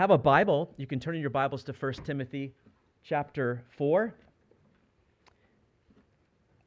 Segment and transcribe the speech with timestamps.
[0.00, 2.54] have a Bible, you can turn in your Bibles to 1 Timothy
[3.04, 4.14] chapter 4.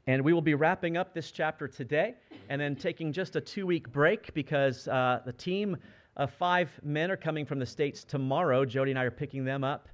[0.05, 2.13] And we will be wrapping up this chapter today
[2.49, 5.75] and then taking just a two week break because uh, the team
[6.15, 8.65] of five men are coming from the States tomorrow.
[8.65, 9.89] Jody and I are picking them up.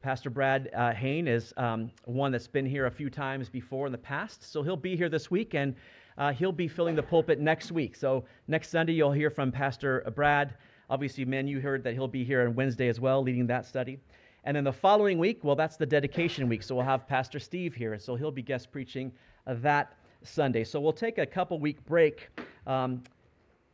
[0.00, 3.92] Pastor Brad uh, Hain is um, one that's been here a few times before in
[3.92, 5.74] the past, so he'll be here this week and
[6.16, 7.96] uh, he'll be filling the pulpit next week.
[7.96, 10.54] So next Sunday, you'll hear from Pastor Brad.
[10.90, 13.98] Obviously, men, you heard that he'll be here on Wednesday as well, leading that study.
[14.44, 16.62] And then the following week, well, that's the dedication week.
[16.62, 17.98] So we'll have Pastor Steve here.
[17.98, 19.10] So he'll be guest preaching
[19.46, 20.64] that Sunday.
[20.64, 22.28] So we'll take a couple week break
[22.66, 23.02] um,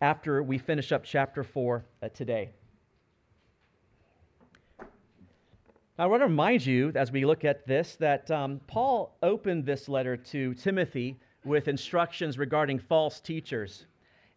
[0.01, 2.51] after we finish up chapter 4 uh, today.
[5.98, 9.88] I want to remind you, as we look at this, that um, Paul opened this
[9.88, 13.87] letter to Timothy with instructions regarding false teachers.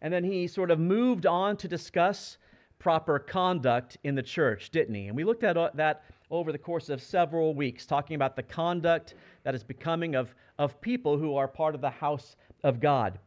[0.02, 2.36] And then he sort of moved on to discuss
[2.78, 5.06] proper conduct in the church, didn't he?
[5.06, 8.42] And we looked at uh, that over the course of several weeks, talking about the
[8.42, 13.18] conduct that is becoming of, of people who are part of the house of God.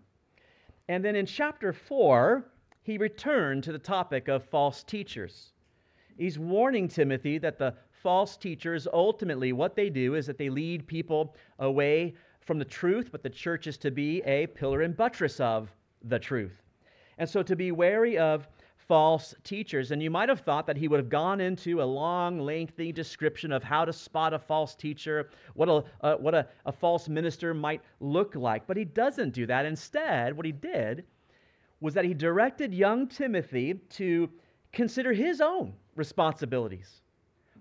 [0.89, 2.45] And then in chapter 4,
[2.81, 5.51] he returned to the topic of false teachers.
[6.17, 10.87] He's warning Timothy that the false teachers ultimately what they do is that they lead
[10.87, 15.39] people away from the truth, but the church is to be a pillar and buttress
[15.39, 15.69] of
[16.03, 16.61] the truth.
[17.17, 18.47] And so to be wary of
[18.87, 19.91] false teachers.
[19.91, 23.51] And you might have thought that he would have gone into a long, lengthy description
[23.51, 27.53] of how to spot a false teacher, what a, uh, what a, a false minister
[27.53, 28.65] might look like.
[28.65, 29.65] But he doesn't do that.
[29.65, 31.03] Instead, what he did
[31.81, 34.29] was that he directed young Timothy to
[34.71, 37.01] consider his own responsibilities.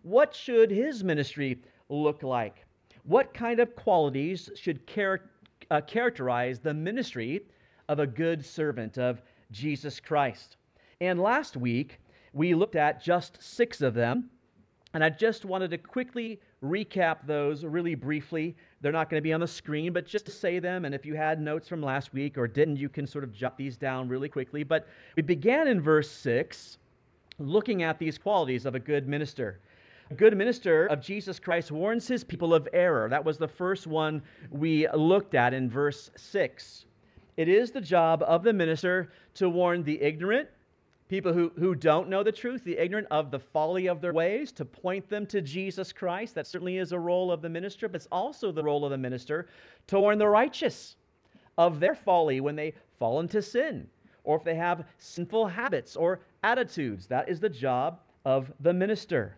[0.03, 2.65] What should his ministry look like?
[3.03, 5.31] What kind of qualities should char-
[5.71, 7.43] uh, characterize the ministry
[7.89, 10.57] of a good servant of Jesus Christ?
[11.01, 12.01] And last week,
[12.33, 14.31] we looked at just six of them.
[14.95, 18.57] And I just wanted to quickly recap those really briefly.
[18.81, 20.87] They're not going to be on the screen, but just to say them.
[20.87, 23.59] And if you had notes from last week or didn't, you can sort of jot
[23.59, 24.63] these down really quickly.
[24.63, 26.79] But we began in verse 6
[27.39, 29.61] looking at these qualities of a good minister.
[30.11, 33.09] A good minister of Jesus Christ warns his people of error.
[33.11, 36.87] That was the first one we looked at in verse 6.
[37.37, 40.49] It is the job of the minister to warn the ignorant,
[41.09, 44.53] people who, who don't know the truth, the ignorant of the folly of their ways,
[44.53, 46.35] to point them to Jesus Christ.
[46.35, 48.99] That certainly is a role of the minister, but it's also the role of the
[48.99, 49.47] minister
[49.87, 50.97] to warn the righteous
[51.59, 53.89] of their folly when they fall into sin,
[54.25, 57.07] or if they have sinful habits or attitudes.
[57.07, 59.37] That is the job of the minister.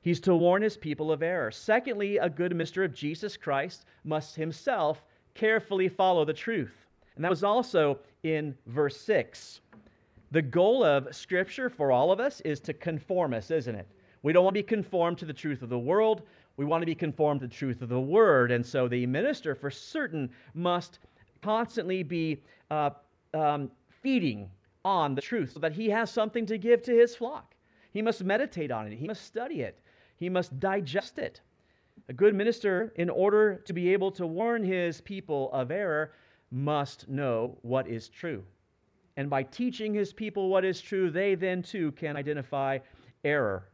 [0.00, 1.50] He's to warn his people of error.
[1.50, 6.86] Secondly, a good minister of Jesus Christ must himself carefully follow the truth.
[7.16, 9.60] And that was also in verse 6.
[10.30, 13.88] The goal of Scripture for all of us is to conform us, isn't it?
[14.22, 16.22] We don't want to be conformed to the truth of the world.
[16.58, 18.50] We want to be conformed to the truth of the Word.
[18.50, 20.98] And so the minister, for certain, must
[21.40, 22.90] constantly be uh,
[23.32, 23.70] um,
[24.02, 24.50] feeding
[24.84, 27.54] on the truth so that he has something to give to his flock.
[27.92, 29.80] He must meditate on it, he must study it,
[30.16, 31.40] he must digest it.
[32.08, 36.12] A good minister, in order to be able to warn his people of error,
[36.50, 38.44] must know what is true.
[39.18, 42.78] And by teaching his people what is true, they then too can identify
[43.24, 43.66] error.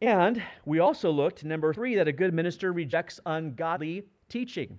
[0.00, 4.78] And we also looked, number three, that a good minister rejects ungodly teaching.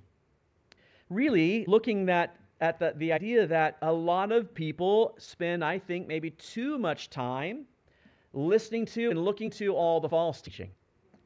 [1.09, 6.07] Really, looking at, at the, the idea that a lot of people spend, I think,
[6.07, 7.65] maybe too much time
[8.31, 10.69] listening to and looking to all the false teaching.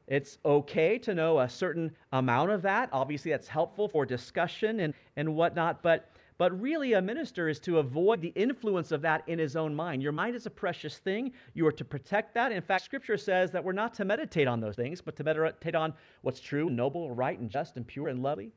[0.08, 2.90] It's okay to know a certain amount of that.
[2.92, 6.10] Obviously, that's helpful for discussion and, and whatnot, but,
[6.44, 10.04] but really, a minister is to avoid the influence of that in his own mind.
[10.04, 11.32] Your mind is a precious thing.
[11.54, 12.52] You are to protect that.
[12.52, 15.74] In fact, Scripture says that we're not to meditate on those things, but to meditate
[15.74, 18.52] on what's true, noble, right, and just, and pure, and lovely.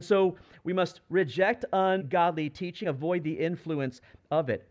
[0.00, 4.66] So we must reject ungodly teaching, avoid the influence of it.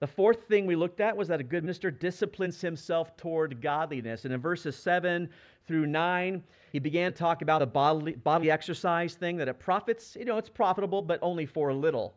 [0.00, 4.24] The fourth thing we looked at was that a good minister disciplines himself toward godliness.
[4.24, 5.28] And in verses 7
[5.66, 10.16] through 9, he began to talk about a bodily, bodily exercise thing that it profits,
[10.16, 12.14] you know, it's profitable, but only for a little.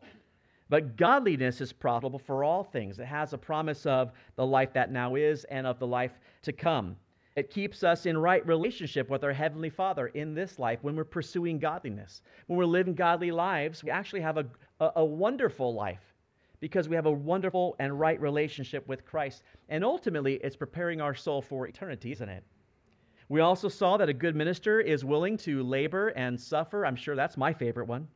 [0.68, 3.00] But godliness is profitable for all things.
[3.00, 6.12] It has a promise of the life that now is and of the life
[6.42, 6.96] to come.
[7.34, 11.04] It keeps us in right relationship with our Heavenly Father in this life when we're
[11.04, 12.22] pursuing godliness.
[12.46, 14.46] When we're living godly lives, we actually have a,
[14.78, 16.11] a, a wonderful life
[16.62, 19.42] because we have a wonderful and right relationship with Christ.
[19.68, 22.44] And ultimately, it's preparing our soul for eternity, isn't it?
[23.28, 26.86] We also saw that a good minister is willing to labor and suffer.
[26.86, 28.06] I'm sure that's my favorite one.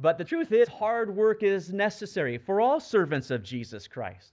[0.00, 4.32] But the truth is, hard work is necessary for all servants of Jesus Christ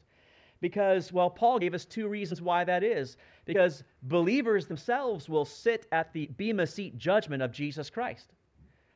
[0.59, 3.15] Because, well, Paul gave us two reasons why that is.
[3.45, 8.33] Because believers themselves will sit at the Bema seat judgment of Jesus Christ.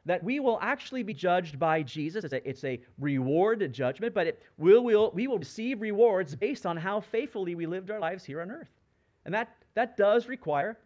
[0.07, 2.23] That we will actually be judged by Jesus.
[2.23, 6.65] It's a, it's a reward judgment, but it will, will, we will receive rewards based
[6.65, 8.71] on how faithfully we lived our lives here on earth.
[9.25, 10.77] And that, that does require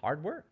[0.00, 0.46] hard work.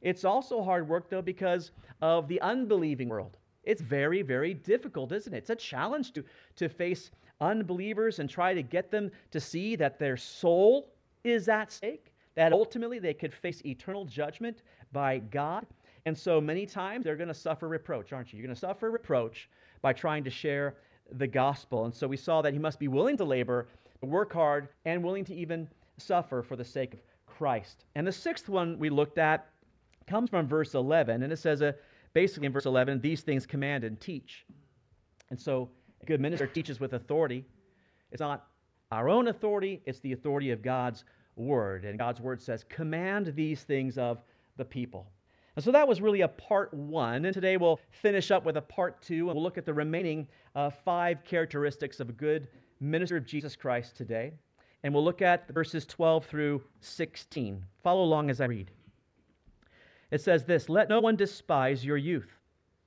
[0.00, 1.70] It's also hard work, though, because
[2.00, 3.36] of the unbelieving world.
[3.64, 5.36] It's very, very difficult, isn't it?
[5.36, 6.24] It's a challenge to,
[6.56, 7.10] to face
[7.40, 10.90] unbelievers and try to get them to see that their soul
[11.22, 14.62] is at stake, that ultimately they could face eternal judgment
[14.92, 15.66] by God.
[16.06, 18.38] And so many times they're going to suffer reproach, aren't you?
[18.38, 19.48] You're going to suffer reproach
[19.82, 20.74] by trying to share
[21.12, 21.84] the gospel.
[21.84, 23.68] And so we saw that he must be willing to labor,
[24.00, 25.68] work hard, and willing to even
[25.98, 27.84] suffer for the sake of Christ.
[27.94, 29.46] And the sixth one we looked at
[30.06, 31.72] comes from verse 11, and it says, uh,
[32.14, 34.46] basically in verse 11, these things command and teach.
[35.30, 35.68] And so
[36.02, 37.44] a good minister teaches with authority.
[38.10, 38.46] It's not
[38.90, 41.04] our own authority, it's the authority of God's
[41.36, 41.84] word.
[41.84, 44.22] And God's word says, command these things of
[44.56, 45.06] the people.
[45.60, 47.24] So that was really a part one.
[47.24, 50.28] And today we'll finish up with a part two, and we'll look at the remaining
[50.54, 52.46] uh, five characteristics of a good
[52.80, 54.32] minister of Jesus Christ today.
[54.84, 57.64] And we'll look at verses 12 through 16.
[57.82, 58.70] Follow along as I read.
[60.12, 62.30] It says this Let no one despise your youth,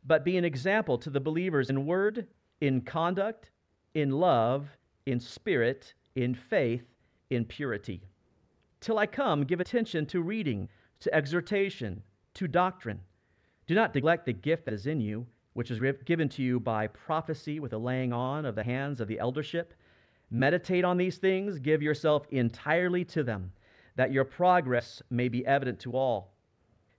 [0.06, 2.28] but be an example to the believers in word,
[2.62, 3.52] in conduct,
[3.96, 4.70] in love,
[5.06, 6.86] in spirit, in faith,
[7.30, 8.02] in purity.
[8.80, 10.70] Till I come, give attention to reading,
[11.02, 12.02] to exhortation,
[12.36, 13.00] to doctrine.
[13.68, 16.88] Do not neglect the gift that is in you, which is given to you by
[16.88, 19.74] prophecy with a laying on of the hands of the eldership.
[20.30, 23.52] Meditate on these things, give yourself entirely to them,
[23.98, 26.34] that your progress may be evident to all.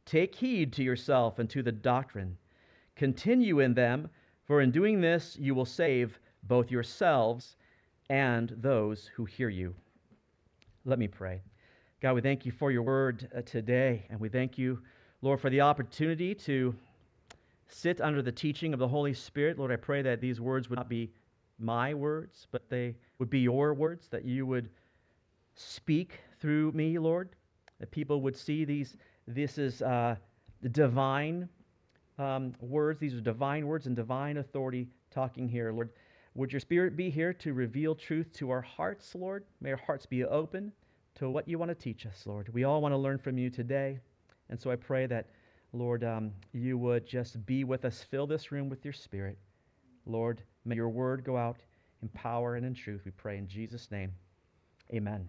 [0.05, 2.37] Take heed to yourself and to the doctrine.
[2.97, 4.11] Continue in them,
[4.45, 7.57] for in doing this you will save both yourselves
[8.11, 9.75] and those who hear you.
[10.85, 11.41] Let me pray.
[12.01, 14.81] God, we thank you for your word uh, today, and we thank you,
[15.23, 16.75] Lord, for the opportunity to
[17.69, 19.59] sit under the teaching of the Holy Spirit.
[19.59, 21.11] Lord, I pray that these words would not be
[21.59, 24.69] my words, but they would be your words, that you would
[25.55, 27.31] speak through me, Lord,
[27.79, 28.97] that people would see these
[29.29, 30.17] this is uh,
[30.73, 31.49] divine
[32.19, 32.99] um, words.
[32.99, 35.73] These are divine words and divine authority talking here.
[35.73, 35.91] Lord,
[36.35, 39.45] would your spirit be here to reveal truth to our hearts, Lord?
[39.61, 40.73] May our hearts be open
[41.15, 42.49] to what you want to teach us, Lord.
[42.53, 44.01] We all want to learn from you today.
[44.53, 45.31] And so I pray that,
[45.73, 49.39] Lord, um, you would just be with us, fill this room with your spirit.
[50.05, 51.57] Lord, may your word go out
[52.03, 53.01] in power and in truth.
[53.07, 54.13] We pray in Jesus' name.
[54.93, 55.27] Amen.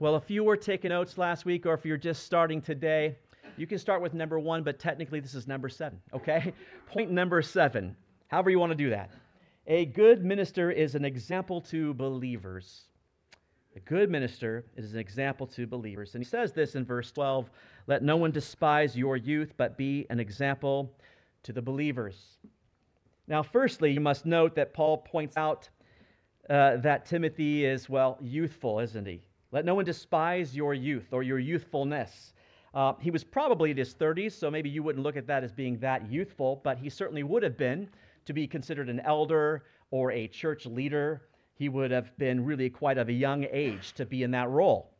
[0.00, 3.16] Well, if you were taking notes last week or if you're just starting today,
[3.56, 6.52] you can start with number one, but technically this is number seven, okay?
[6.86, 7.94] Point number seven,
[8.26, 9.10] however you want to do that.
[9.68, 12.88] A good minister is an example to believers.
[13.76, 16.14] A good minister is an example to believers.
[16.14, 17.50] And he says this in verse 12
[17.86, 20.92] Let no one despise your youth, but be an example
[21.44, 22.38] to the believers.
[23.28, 25.68] Now, firstly, you must note that Paul points out
[26.48, 29.22] uh, that Timothy is, well, youthful, isn't he?
[29.52, 32.32] Let no one despise your youth or your youthfulness.
[32.74, 35.52] Uh, he was probably in his 30s, so maybe you wouldn't look at that as
[35.52, 37.88] being that youthful, but he certainly would have been
[38.26, 41.22] to be considered an elder or a church leader.
[41.60, 44.94] He would have been really quite of a young age to be in that role.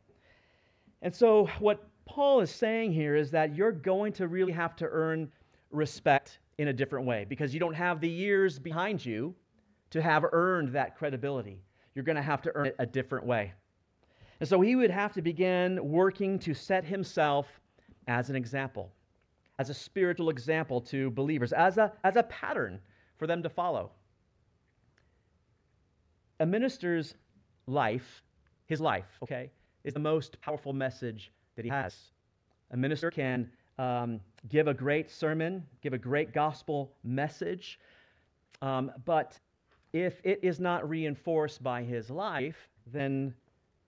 [1.01, 4.85] And so, what Paul is saying here is that you're going to really have to
[4.85, 5.31] earn
[5.71, 9.33] respect in a different way because you don't have the years behind you
[9.89, 11.63] to have earned that credibility.
[11.95, 13.53] You're going to have to earn it a different way.
[14.39, 17.47] And so he would have to begin working to set himself
[18.07, 18.91] as an example,
[19.57, 22.79] as a spiritual example to believers, as a, as a pattern
[23.17, 23.89] for them to follow.
[26.41, 27.13] A minister's
[27.67, 28.23] life,
[28.65, 29.51] his life, okay,
[29.83, 31.95] is the most powerful message that he has.
[32.71, 34.19] A minister can um,
[34.49, 37.79] give a great sermon, give a great gospel message,
[38.63, 39.37] um, but
[39.93, 43.35] if it is not reinforced by his life, then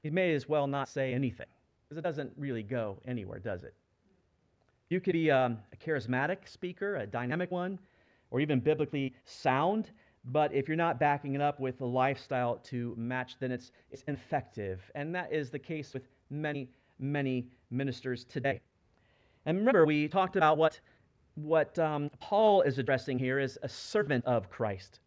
[0.04, 1.48] he may as well not say anything
[1.90, 3.74] because it doesn't really go anywhere, does it?
[4.92, 7.80] You could be um, a charismatic speaker, a dynamic one,
[8.30, 9.90] or even biblically sound,
[10.26, 14.04] but if you're not backing it up with a lifestyle to match, then it's, it's
[14.08, 14.82] ineffective.
[14.96, 18.62] And that is the case with many, many ministers today.
[19.46, 20.80] And remember, we talked about what,
[21.36, 25.00] what um, Paul is addressing here is a servant of Christ.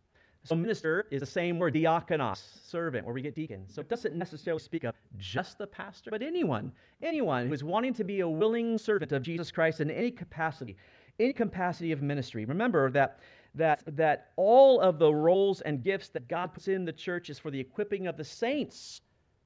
[0.44, 3.64] So minister is the same word, diakonos, servant, where we get deacon.
[3.68, 6.70] So it doesn't necessarily speak of just the pastor, but anyone,
[7.02, 10.76] anyone who is wanting to be a willing servant of Jesus Christ in any capacity,
[11.18, 12.44] any capacity of ministry.
[12.44, 13.18] Remember that
[13.57, 17.39] that, that all of the roles and gifts that God puts in the church is
[17.39, 19.01] for the equipping of the saints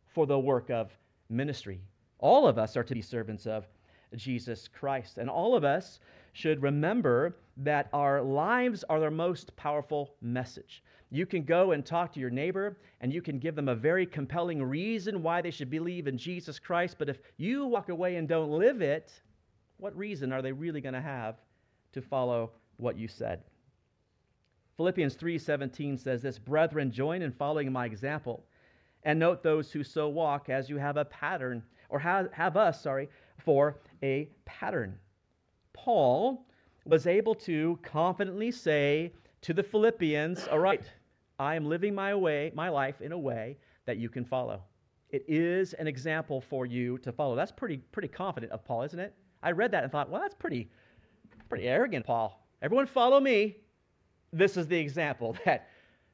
[0.09, 0.91] for the work of
[1.29, 1.81] ministry.
[2.19, 3.67] All of us are to be servants of
[4.17, 5.19] Jesus Christ.
[5.19, 6.01] And all of us
[6.33, 10.83] should remember that our lives are their most powerful message.
[11.11, 14.07] You can go and talk to your neighbor and you can give them a very
[14.07, 18.29] compelling reason why they should believe in Jesus Christ, but if you walk away and
[18.29, 19.13] don't live it,
[19.79, 21.37] what reason are they really going to have
[21.93, 23.43] to follow what you said?
[24.81, 28.47] Philippians 3:17 says this, "Brethren, join in following my example,
[29.03, 32.81] and note those who so walk as you have a pattern or have, have us,
[32.81, 34.99] sorry, for a pattern."
[35.75, 36.47] Paul
[36.87, 40.91] was able to confidently say to the Philippians, "All right,
[41.39, 44.63] I am living my way, my life in a way that you can follow.
[45.11, 48.99] It is an example for you to follow." That's pretty pretty confident of Paul, isn't
[48.99, 49.15] it?
[49.43, 50.71] I read that and thought, "Well, that's pretty
[51.51, 52.49] pretty arrogant, Paul.
[52.63, 53.59] Everyone follow me.
[54.33, 55.69] This is the example that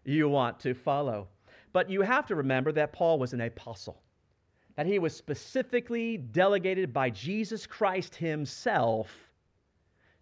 [0.04, 1.28] you want to follow."
[1.72, 4.00] But you have to remember that Paul was an apostle.
[4.76, 9.10] That he was specifically delegated by Jesus Christ himself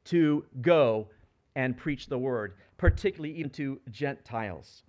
[0.07, 1.09] to go
[1.55, 4.83] and preach the word, particularly even to Gentiles.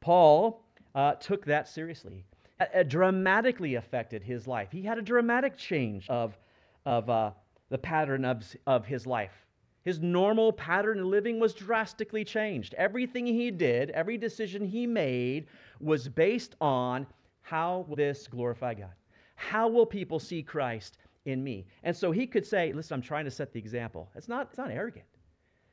[0.00, 2.24] Paul uh, took that seriously.
[2.60, 4.68] It, dramatically affected his life.
[4.70, 6.38] He had a dramatic change of,
[6.86, 7.32] of uh,
[7.70, 9.43] the pattern of, of his life.
[9.84, 12.74] His normal pattern of living was drastically changed.
[12.74, 15.46] Everything he did, every decision he made,
[15.80, 17.06] was based on
[17.42, 18.94] how will this glorify God?
[19.36, 21.66] How will people see Christ in me.
[21.82, 24.10] And so he could say, Listen, I'm trying to set the example.
[24.14, 25.06] It's not, it's not arrogant.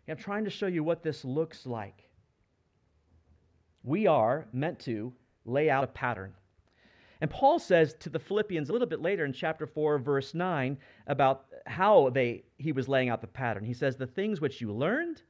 [0.07, 2.03] I'm trying to show you what this looks like.
[3.83, 5.13] We are meant to
[5.45, 6.33] lay out a pattern.
[7.21, 10.75] And Paul says to the Philippians a little bit later in chapter 4, verse 9,
[11.05, 13.63] about how they, he was laying out the pattern.
[13.63, 15.21] He says, The things which you learned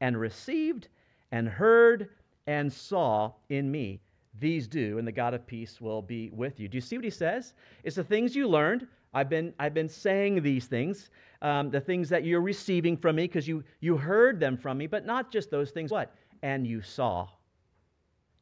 [0.00, 0.88] and received
[1.32, 2.08] and heard
[2.46, 4.00] and saw in me,
[4.40, 6.66] these do, and the God of peace will be with you.
[6.66, 7.52] Do you see what he says?
[7.84, 11.10] It's the things you learned, I've been, I've been saying these things,
[11.40, 14.86] um, the things that you're receiving from me because you, you heard them from me,
[14.86, 15.92] but not just those things.
[15.92, 16.12] What?
[16.42, 17.28] And you saw.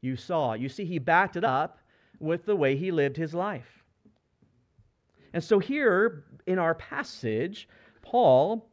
[0.01, 0.53] You saw.
[0.53, 1.77] You see, he backed it up
[2.23, 3.83] with the way he lived his life.
[5.33, 7.67] And so here in our passage,
[8.01, 8.69] Paul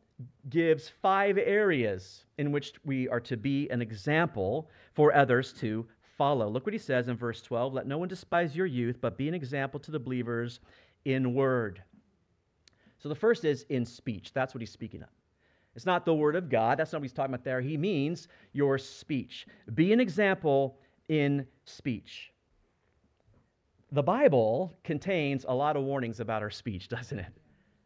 [0.49, 6.49] gives five areas in which we are to be an example for others to follow.
[6.49, 9.27] Look what he says in verse 12 Let no one despise your youth, but be
[9.27, 10.61] an example to the believers
[11.05, 11.83] in word.
[12.99, 14.33] So the first is in speech.
[14.33, 15.09] That's what he's speaking of.
[15.75, 16.79] It's not the word of God.
[16.79, 17.61] That's not what he's talking about there.
[17.61, 19.47] He means your speech.
[19.75, 20.79] Be an example
[21.09, 22.33] in speech.
[23.93, 27.33] The Bible contains a lot of warnings about our speech, doesn't it?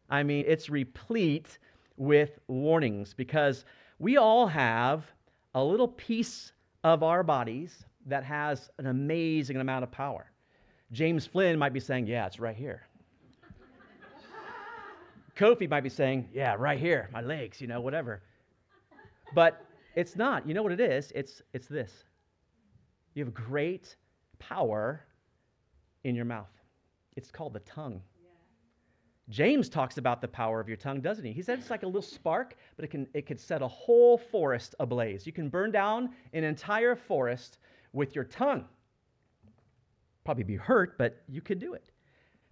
[0.09, 1.57] I mean, it's replete
[1.97, 3.65] with warnings because
[3.99, 5.05] we all have
[5.55, 6.51] a little piece
[6.83, 10.31] of our bodies that has an amazing amount of power.
[10.91, 12.83] James Flynn might be saying, Yeah, it's right here.
[15.35, 18.21] Kofi might be saying, Yeah, right here, my legs, you know, whatever.
[19.33, 20.47] But it's not.
[20.47, 21.11] You know what it is?
[21.15, 22.03] It's, it's this
[23.15, 23.95] you have great
[24.37, 25.01] power
[26.05, 26.51] in your mouth.
[27.15, 28.01] It's called the tongue.
[29.27, 31.31] James talks about the power of your tongue, doesn't he?
[31.31, 34.19] He said it's like a little spark, but it can it could set a whole
[34.19, 35.25] forest ablaze.
[35.25, 37.57] You can burn down an entire forest
[37.91, 38.65] with your tongue.
[40.23, 41.89] Probably be hurt, but you could do it.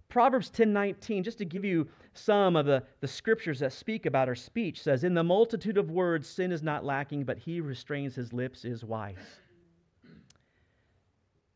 [0.08, 4.34] Proverbs 10:19, just to give you some of the, the scriptures that speak about our
[4.34, 8.32] speech, says, In the multitude of words, sin is not lacking, but he restrains his
[8.32, 9.16] lips is wise.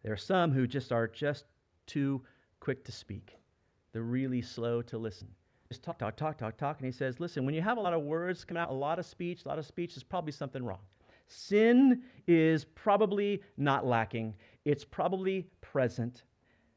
[0.04, 1.44] There are some who just are just
[1.88, 2.22] too
[2.60, 3.36] quick to speak.
[3.92, 5.28] They're really slow to listen.
[5.68, 6.78] Just talk, talk, talk, talk, talk.
[6.78, 8.98] And he says, Listen, when you have a lot of words come out, a lot
[8.98, 10.78] of speech, a lot of speech, there's probably something wrong.
[11.26, 16.22] Sin is probably not lacking, it's probably present.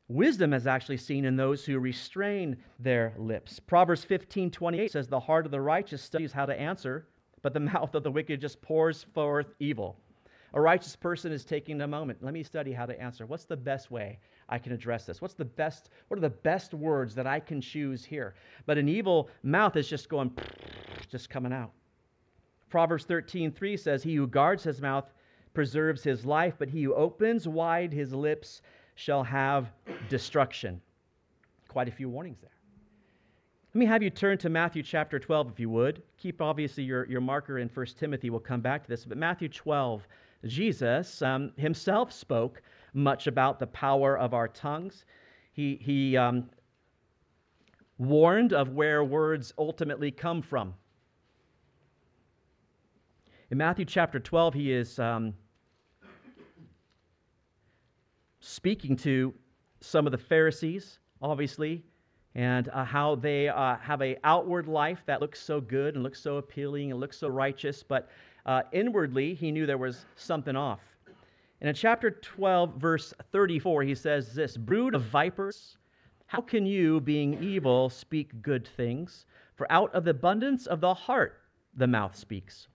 [0.09, 3.61] Wisdom is actually seen in those who restrain their lips.
[3.61, 7.07] Proverbs 15 28 says, The heart of the righteous studies how to answer,
[7.41, 9.97] but the mouth of the wicked just pours forth evil.
[10.53, 12.21] A righteous person is taking a moment.
[12.21, 13.25] Let me study how to answer.
[13.25, 15.21] What's the best way I can address this?
[15.21, 18.35] What's the best, what are the best words that I can choose here?
[18.65, 20.31] But an evil mouth is just going,
[21.09, 21.71] just coming out.
[22.69, 25.05] Proverbs 13 3 says, He who guards his mouth
[25.53, 28.61] preserves his life, but he who opens wide his lips
[28.95, 29.71] shall have
[30.09, 30.81] destruction.
[31.67, 32.49] Quite a few warnings there.
[33.73, 36.03] Let me have you turn to Matthew chapter 12, if you would.
[36.17, 38.29] Keep obviously your, your marker in 1 Timothy.
[38.29, 39.05] We'll come back to this.
[39.05, 40.05] But Matthew 12,
[40.45, 42.61] Jesus um, himself spoke
[42.93, 45.05] much about the power of our tongues.
[45.53, 46.49] He, he um,
[47.97, 50.73] warned of where words ultimately come from.
[53.51, 55.33] In Matthew chapter 12, he is um,
[58.39, 59.33] speaking to
[59.81, 61.83] some of the Pharisees, obviously,
[62.33, 66.19] and uh, how they uh, have a outward life that looks so good and looks
[66.19, 68.09] so appealing and looks so righteous, but
[68.45, 70.79] uh, inwardly he knew there was something off.
[71.61, 75.77] And in chapter 12, verse 34, he says this Brood of vipers,
[76.25, 79.25] how can you, being evil, speak good things?
[79.55, 81.41] For out of the abundance of the heart
[81.75, 82.67] the mouth speaks.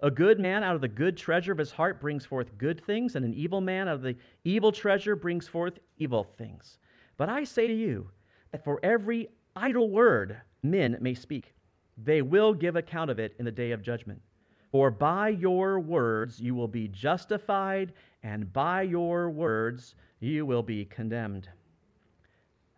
[0.00, 3.16] A good man out of the good treasure of his heart brings forth good things,
[3.16, 6.78] and an evil man out of the evil treasure brings forth evil things.
[7.16, 8.10] But I say to you
[8.52, 11.54] that for every idle word men may speak,
[11.96, 14.20] they will give account of it in the day of judgment.
[14.74, 17.92] For by your words you will be justified,
[18.24, 21.48] and by your words you will be condemned.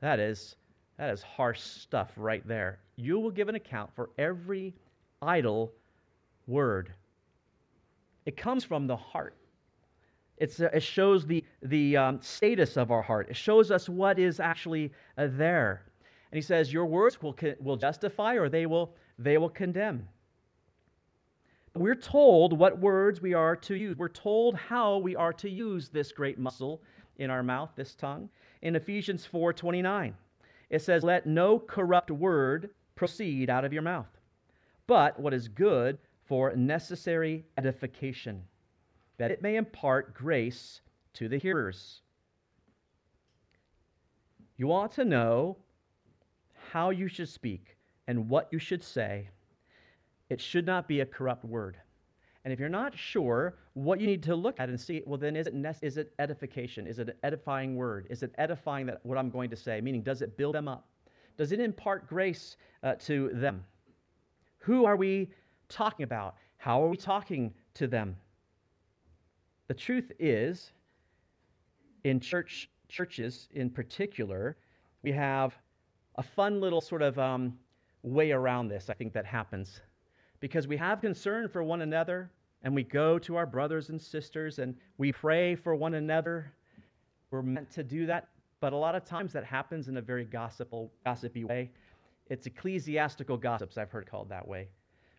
[0.03, 0.57] That is,
[0.99, 2.81] that is harsh stuff right there.
[2.97, 4.75] You will give an account for every
[5.23, 5.73] idle
[6.47, 6.93] word.
[8.27, 9.35] It comes from the heart.
[10.37, 13.29] It's, uh, it shows the, the um, status of our heart.
[13.31, 15.87] It shows us what is actually uh, there.
[16.31, 20.07] And he says, Your words will, will justify or they will, they will condemn.
[21.77, 23.97] We're told what words we are to use.
[23.97, 26.83] We're told how we are to use this great muscle
[27.19, 28.31] in our mouth, this tongue.
[28.63, 30.17] In Ephesians 4:29,
[30.71, 34.19] it says, "Let no corrupt word proceed out of your mouth,
[34.87, 38.49] but what is good for necessary edification,
[39.17, 40.81] that it may impart grace
[41.13, 42.03] to the hearers.
[44.57, 45.59] You ought to know
[46.73, 49.29] how you should speak and what you should say.
[50.29, 51.77] It should not be a corrupt word.
[52.45, 55.35] And if you're not sure what you need to look at and see, well, then
[55.35, 56.87] is it, is it edification?
[56.87, 58.07] Is it an edifying word?
[58.09, 59.81] Is it edifying that what I'm going to say?
[59.81, 60.87] Meaning, does it build them up?
[61.37, 63.65] Does it impart grace uh, to them?
[64.59, 65.29] Who are we
[65.69, 66.37] talking about?
[66.57, 68.17] How are we talking to them?
[69.69, 70.71] The truth is,
[72.05, 74.57] in church churches in particular,
[75.03, 75.59] we have
[76.15, 77.59] a fun little sort of um,
[78.05, 78.89] way around this.
[78.89, 79.81] I think that happens
[80.41, 82.31] because we have concern for one another,
[82.63, 86.53] and we go to our brothers and sisters and we pray for one another.
[87.31, 88.29] We're meant to do that,
[88.61, 91.71] but a lot of times that happens in a very gossipy way.
[92.29, 94.69] It's ecclesiastical gossips, I've heard called that way.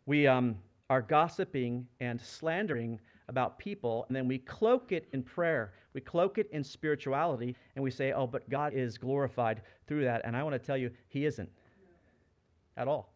[0.05, 0.57] We um,
[0.89, 2.99] are gossiping and slandering
[3.29, 5.73] about people, and then we cloak it in prayer.
[5.93, 10.21] We cloak it in spirituality, and we say, oh, but God is glorified through that.
[10.25, 11.49] And I want to tell you, He isn't
[12.75, 13.13] at all.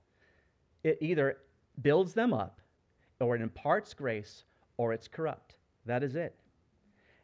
[0.84, 1.38] It either
[1.82, 2.60] builds them up,
[3.20, 4.44] or it imparts grace,
[4.78, 5.56] or it's corrupt.
[5.86, 6.36] That is it.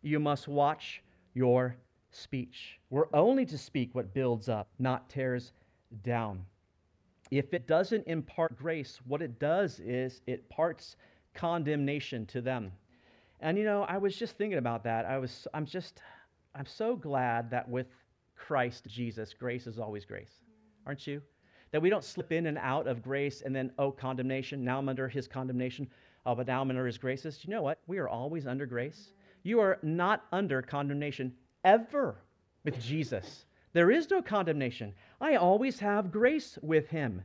[0.01, 1.01] You must watch
[1.33, 1.75] your
[2.11, 2.79] speech.
[2.89, 5.51] We're only to speak what builds up, not tears
[6.03, 6.45] down
[7.31, 10.95] if it doesn't impart grace, what it does is it parts
[11.33, 12.71] condemnation to them.
[13.39, 15.05] And you know, I was just thinking about that.
[15.05, 16.01] I was I'm just
[16.55, 17.87] I'm so glad that with
[18.35, 20.43] Christ Jesus, grace is always grace.
[20.85, 21.21] Aren't you?
[21.71, 24.89] That we don't slip in and out of grace and then oh condemnation, now I'm
[24.89, 25.87] under his condemnation.
[26.25, 27.43] Oh, but now I'm under his graces.
[27.43, 27.79] You know what?
[27.87, 29.11] We are always under grace.
[29.43, 32.17] You are not under condemnation ever
[32.63, 33.45] with Jesus.
[33.73, 34.93] There is no condemnation.
[35.21, 37.21] I always have grace with him.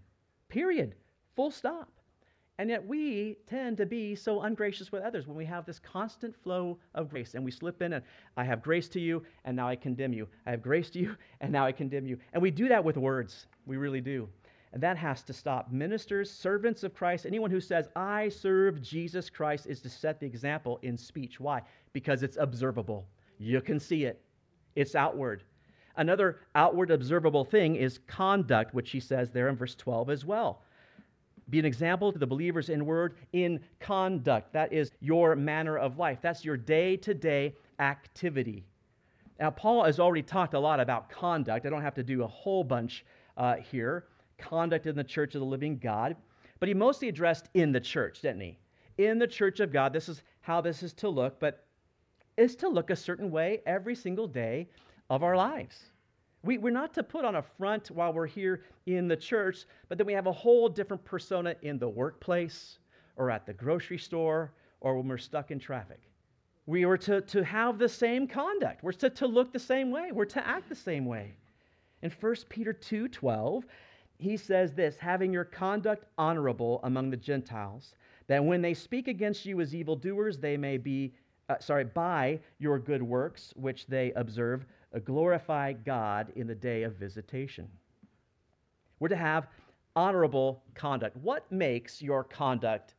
[0.49, 0.95] Period.
[1.35, 1.91] Full stop.
[2.63, 6.33] And yet we tend to be so ungracious with others when we have this constant
[6.45, 8.05] flow of grace and we slip in and
[8.37, 10.29] I have grace to you and now I condemn you.
[10.47, 12.19] I have grace to you and now I condemn you.
[12.33, 13.47] And we do that with words.
[13.67, 14.29] We really do.
[14.73, 15.73] And that has to stop.
[15.73, 20.27] Ministers, servants of Christ, anyone who says, I serve Jesus Christ, is to set the
[20.27, 21.41] example in speech.
[21.41, 21.63] Why?
[21.93, 23.09] Because it's observable.
[23.41, 24.23] You can see it,
[24.77, 25.43] it's outward.
[25.97, 30.63] Another outward observable thing is conduct, which he says there in verse 12 as well.
[31.53, 34.55] Be an example to the believers in word, in conduct.
[34.55, 36.19] That is your manner of life.
[36.23, 38.65] That's your day to day activity.
[39.39, 41.67] Now, Paul has already talked a lot about conduct.
[41.67, 43.05] I don't have to do a whole bunch
[43.37, 44.07] uh, here.
[44.39, 46.17] Conduct in the church of the living God.
[46.59, 48.57] But he mostly addressed in the church, didn't he?
[48.97, 51.67] In the church of God, this is how this is to look, but
[52.39, 54.71] is to look a certain way every single day
[55.11, 55.92] of our lives.
[56.45, 59.97] We, we're not to put on a front while we're here in the church, but
[59.97, 62.79] then we have a whole different persona in the workplace
[63.17, 66.01] or at the grocery store or when we're stuck in traffic.
[66.67, 68.83] We are to, to have the same conduct.
[68.83, 70.11] We're to, to look the same way.
[70.13, 71.35] We're to act the same way.
[72.03, 73.65] In 1 Peter 2 12,
[74.19, 77.95] he says this having your conduct honorable among the Gentiles,
[78.27, 81.13] that when they speak against you as evildoers, they may be,
[81.49, 84.65] uh, sorry, by your good works, which they observe,
[85.01, 87.69] glorify God in the day of visitation.
[88.99, 89.49] We're to have
[89.97, 91.17] honorable conduct.
[91.17, 92.95] What makes your conduct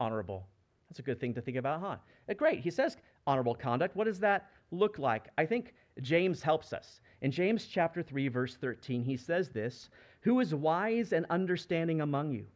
[0.00, 0.46] honorable?
[0.88, 1.96] That's a good thing to think about, huh?
[2.28, 2.60] Uh, great.
[2.60, 3.96] He says honorable conduct.
[3.96, 5.28] What does that look like?
[5.38, 7.00] I think James helps us.
[7.20, 12.32] In James chapter 3 verse 13, he says this, "Who is wise and understanding among
[12.32, 12.46] you?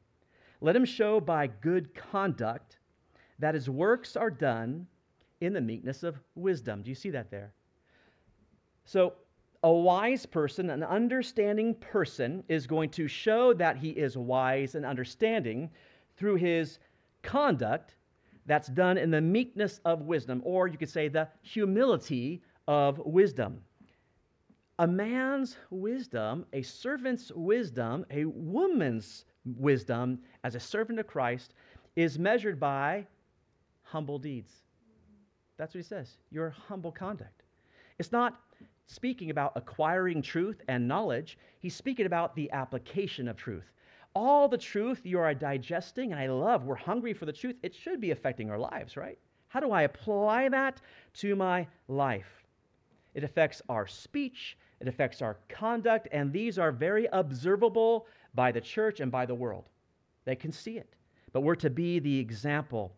[0.61, 2.79] Let him show by good conduct
[3.38, 4.87] that his works are done
[5.40, 7.53] in the meekness of wisdom." Do you see that there?
[8.87, 9.14] So,
[9.64, 14.87] a wise person, an understanding person, is going to show that he is wise and
[14.87, 15.70] understanding
[16.16, 16.79] through his
[17.22, 17.96] conduct
[18.46, 23.61] that's done in the meekness of wisdom, or you could say the humility of wisdom.
[24.79, 31.55] A man's wisdom, a servant's wisdom, a woman's wisdom as a servant of Christ
[31.96, 33.05] is measured by
[33.83, 34.53] humble deeds.
[35.57, 37.42] That's what he says, your humble conduct.
[37.99, 38.38] It's not
[38.87, 43.72] speaking about acquiring truth and knowledge, he's speaking about the application of truth
[44.16, 47.75] all the truth you are digesting, and I love, we're hungry for the truth, it
[47.75, 49.18] should be affecting our lives, right?
[49.49, 50.81] How do I apply that
[51.16, 52.46] to my life?
[53.12, 58.61] It affects our speech, it affects our conduct, and these are very observable by the
[58.61, 59.68] church and by the world.
[60.25, 60.94] They can see it.
[61.35, 62.96] But we're to be the example.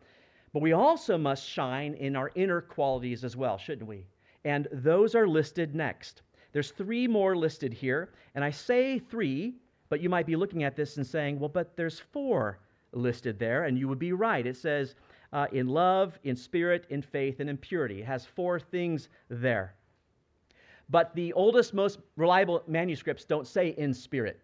[0.52, 4.06] But we also must shine in our inner qualities as well, shouldn't we?
[4.44, 6.22] And those are listed next.
[6.52, 9.54] There's three more listed here, and I say three
[9.88, 12.58] but you might be looking at this and saying, well, but there's four
[12.92, 14.46] listed there, and you would be right.
[14.46, 14.94] It says,
[15.32, 18.00] uh, in love, in spirit, in faith, and in purity.
[18.00, 19.74] It has four things there.
[20.90, 24.40] But the oldest, most reliable manuscripts don't say in spirit.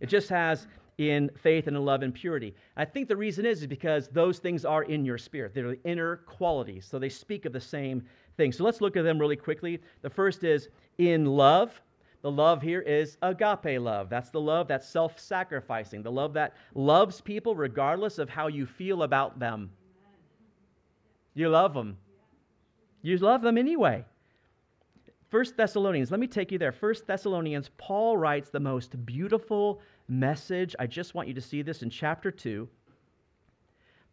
[0.00, 0.66] It just has
[0.98, 2.54] in faith and in love and purity.
[2.76, 5.54] I think the reason is, is because those things are in your spirit.
[5.54, 6.86] They're the inner qualities.
[6.88, 8.04] So they speak of the same
[8.36, 8.52] thing.
[8.52, 9.80] So let's look at them really quickly.
[10.02, 11.80] The first is in love.
[12.22, 14.08] The love here is agape love.
[14.08, 18.64] That's the love that's self sacrificing, the love that loves people regardless of how you
[18.64, 19.70] feel about them.
[21.34, 21.98] You love them.
[23.02, 24.04] You love them anyway.
[25.28, 26.70] First Thessalonians, let me take you there.
[26.70, 30.74] First Thessalonians, Paul writes the most beautiful message.
[30.78, 32.68] I just want you to see this in chapter 2,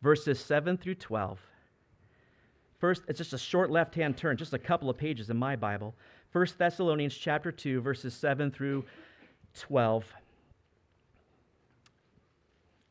[0.01, 1.39] verses 7 through 12.
[2.79, 5.55] First, it's just a short left hand turn, just a couple of pages in my
[5.55, 5.95] Bible.
[6.31, 8.85] 1 Thessalonians chapter 2 verses 7 through
[9.53, 10.05] 12.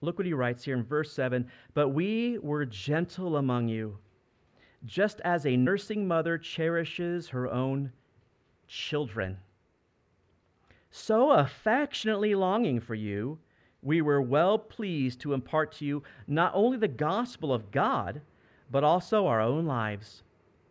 [0.03, 3.99] Look what he writes here in verse 7 But we were gentle among you,
[4.85, 7.93] just as a nursing mother cherishes her own
[8.69, 9.39] children.
[10.91, 13.39] So affectionately longing for you,
[13.83, 18.21] we were well pleased to impart to you not only the gospel of God,
[18.71, 20.23] but also our own lives,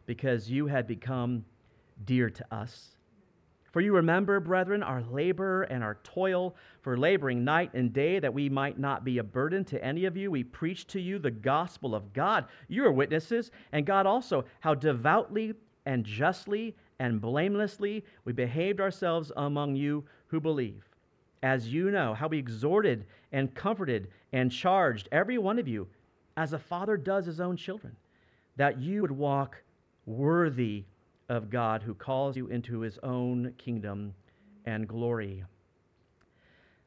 [0.06, 1.46] because you had become
[2.06, 2.96] dear to us.
[3.72, 8.34] For you remember, brethren, our labor and our toil for laboring night and day, that
[8.34, 10.32] we might not be a burden to any of you.
[10.32, 12.46] We preached to you the gospel of God.
[12.68, 15.54] You are witnesses, and God also, how devoutly
[15.90, 20.84] and justly and blamelessly we behaved ourselves among you who believe.
[21.42, 25.88] As you know, how we exhorted and comforted and charged every one of you,
[26.38, 27.96] as a father does his own children,
[28.56, 29.64] that you would walk
[30.06, 30.86] worthy
[31.28, 34.14] of God who calls you into his own kingdom
[34.66, 35.44] and glory.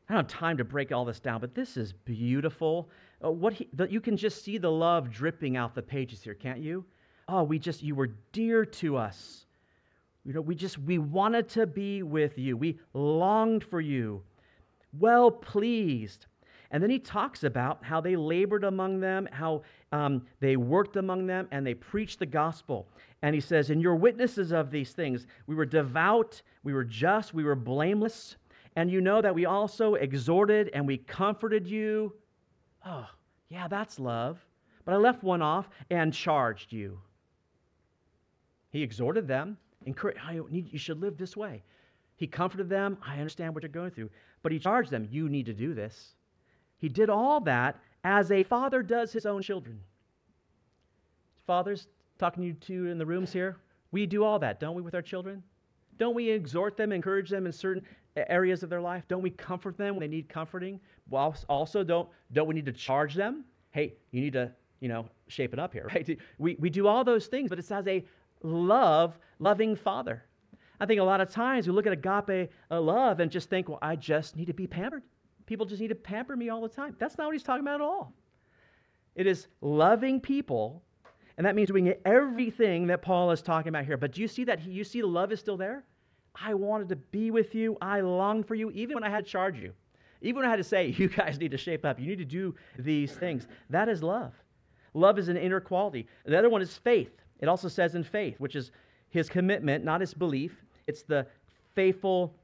[0.08, 2.88] I don't have time to break all this down, but this is beautiful.
[3.24, 6.60] Uh, what he, you can just see the love dripping out the pages here, can't
[6.60, 6.84] you?
[7.32, 9.46] Oh, we just, you were dear to us.
[10.24, 12.56] You know, we just, we wanted to be with you.
[12.56, 14.22] We longed for you.
[14.92, 16.26] Well pleased
[16.72, 21.26] and then he talks about how they labored among them, how um, they worked among
[21.26, 22.88] them, and they preached the gospel.
[23.20, 25.26] And he says, And you're witnesses of these things.
[25.46, 28.36] We were devout, we were just, we were blameless.
[28.74, 32.14] And you know that we also exhorted and we comforted you.
[32.86, 33.06] Oh,
[33.50, 34.42] yeah, that's love.
[34.86, 36.98] But I left one off and charged you.
[38.72, 40.18] He exhorted them, encouraged,
[40.50, 41.62] you should live this way.
[42.16, 42.96] He comforted them.
[43.04, 44.10] I understand what you're going through.
[44.42, 46.14] But he charged them, you need to do this.
[46.78, 49.80] He did all that as a father does his own children.
[51.46, 51.86] Fathers,
[52.18, 53.56] talking to you two in the rooms here,
[53.92, 55.42] we do all that, don't we, with our children?
[55.98, 57.84] Don't we exhort them, encourage them in certain
[58.16, 59.04] areas of their life?
[59.06, 60.80] Don't we comfort them when they need comforting?
[61.12, 63.44] Also, don't, don't we need to charge them?
[63.70, 66.18] Hey, you need to, you know, shape it up here, right?
[66.38, 68.04] We, we do all those things, but it's as a
[68.42, 70.24] love, loving father.
[70.80, 73.68] I think a lot of times we look at agape uh, love and just think,
[73.68, 75.02] well, I just need to be pampered.
[75.46, 76.96] People just need to pamper me all the time.
[76.98, 78.12] That's not what he's talking about at all.
[79.14, 80.82] It is loving people,
[81.36, 83.96] and that means doing everything that Paul is talking about here.
[83.96, 84.64] But do you see that?
[84.64, 85.84] You see the love is still there?
[86.34, 87.76] I wanted to be with you.
[87.82, 89.72] I longed for you, even when I had to charge you.
[90.22, 92.00] Even when I had to say, you guys need to shape up.
[92.00, 93.46] You need to do these things.
[93.70, 94.32] That is love.
[94.94, 96.06] Love is an inner quality.
[96.24, 97.21] The other one is faith.
[97.42, 98.70] It also says in faith, which is
[99.10, 100.64] his commitment, not his belief.
[100.86, 101.26] It's the
[101.74, 102.34] faithful,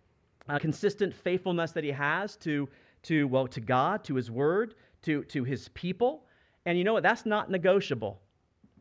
[0.49, 2.69] uh, consistent faithfulness that he has to,
[3.05, 6.25] to, well, to God, to his word, to, to his people.
[6.67, 7.05] And you know what?
[7.05, 8.21] That's not negotiable.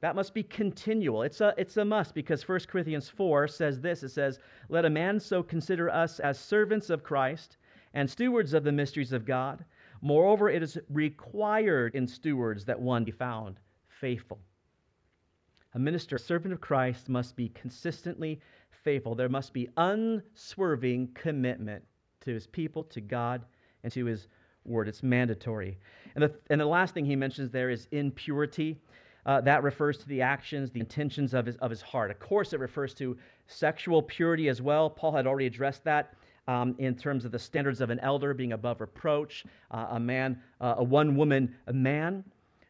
[0.02, 1.22] That must be continual.
[1.22, 4.90] It's a, it's a must because 1 Corinthians 4 says this it says, Let a
[4.90, 7.58] man so consider us as servants of Christ
[7.94, 9.64] and stewards of the mysteries of God.
[10.02, 14.40] Moreover, it is required in stewards that one be found faithful.
[15.78, 19.14] A minister, a servant of Christ, must be consistently faithful.
[19.14, 21.84] There must be unswerving commitment
[22.22, 23.46] to his people, to God,
[23.84, 24.28] and to his
[24.66, 24.88] word.
[24.88, 25.78] It's mandatory.
[26.16, 28.82] And the, and the last thing he mentions there is impurity.
[29.28, 32.10] Uh, that refers to the actions, the intentions of his, of his heart.
[32.10, 34.90] Of course, it refers to sexual purity as well.
[34.90, 36.16] Paul had already addressed that
[36.48, 40.42] um, in terms of the standards of an elder being above reproach, uh, a man,
[40.60, 42.24] uh, a one woman a man.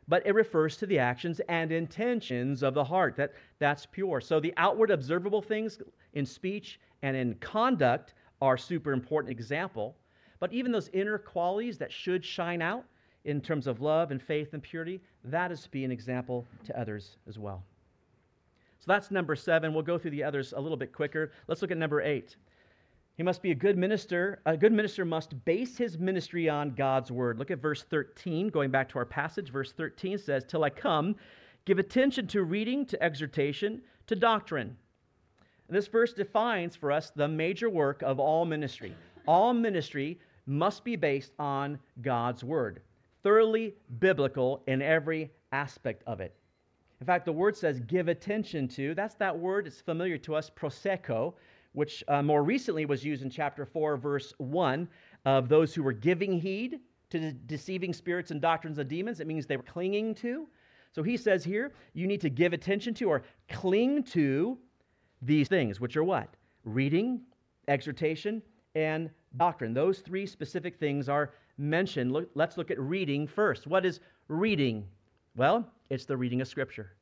[0.08, 3.16] But it refers to the actions and intentions of the heart.
[3.18, 4.22] That, that's pure.
[4.22, 5.80] So the outward observable things
[6.14, 9.96] in speech and in conduct are super important example.
[10.40, 12.86] But even those inner qualities that should shine out
[13.26, 16.80] in terms of love and faith and purity, that is to be an example to
[16.80, 17.64] others as well.
[18.80, 19.74] So that's number seven.
[19.74, 21.32] We'll go through the others a little bit quicker.
[21.48, 22.38] Let's look at number eight.
[23.18, 24.42] He must be a good minister.
[24.46, 27.40] A good minister must base his ministry on God's word.
[27.40, 29.52] Look at verse 13, going back to our passage.
[29.52, 31.16] Verse 13 says, Till I come,
[31.66, 34.78] give attention to reading, to exhortation, to doctrine.
[35.68, 38.94] And this verse defines for us the major work of all ministry.
[39.28, 42.82] All ministry must be based on God's word,
[43.24, 46.36] thoroughly biblical in every aspect of it.
[47.02, 48.94] In fact, the word says give attention to.
[48.94, 49.66] That's that word.
[49.66, 51.34] It's familiar to us, proseko
[51.74, 54.88] which uh, more recently was used in chapter 4, verse 1,
[55.26, 59.20] of those who were giving heed to de- deceiving spirits and doctrines of demons.
[59.20, 60.48] It means they were clinging to.
[60.92, 64.58] So he says here, you need to give attention to or cling to
[65.22, 66.36] these things, which are what?
[66.64, 67.22] Reading,
[67.68, 68.42] exhortation,
[68.76, 69.74] and doctrine.
[69.74, 72.12] Those three specific things are mentioned.
[72.12, 73.68] Look, let's look at reading first.
[73.68, 74.88] What is reading?
[75.36, 76.94] Well, it's the reading of Scripture,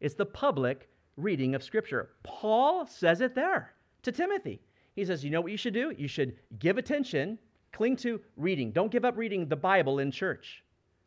[0.00, 2.10] it's the public reading of Scripture.
[2.22, 4.60] Paul says it there to Timothy.
[4.94, 5.92] He says, You know what you should do?
[5.96, 7.38] You should give attention,
[7.72, 8.72] cling to reading.
[8.72, 10.62] Don't give up reading the Bible in church.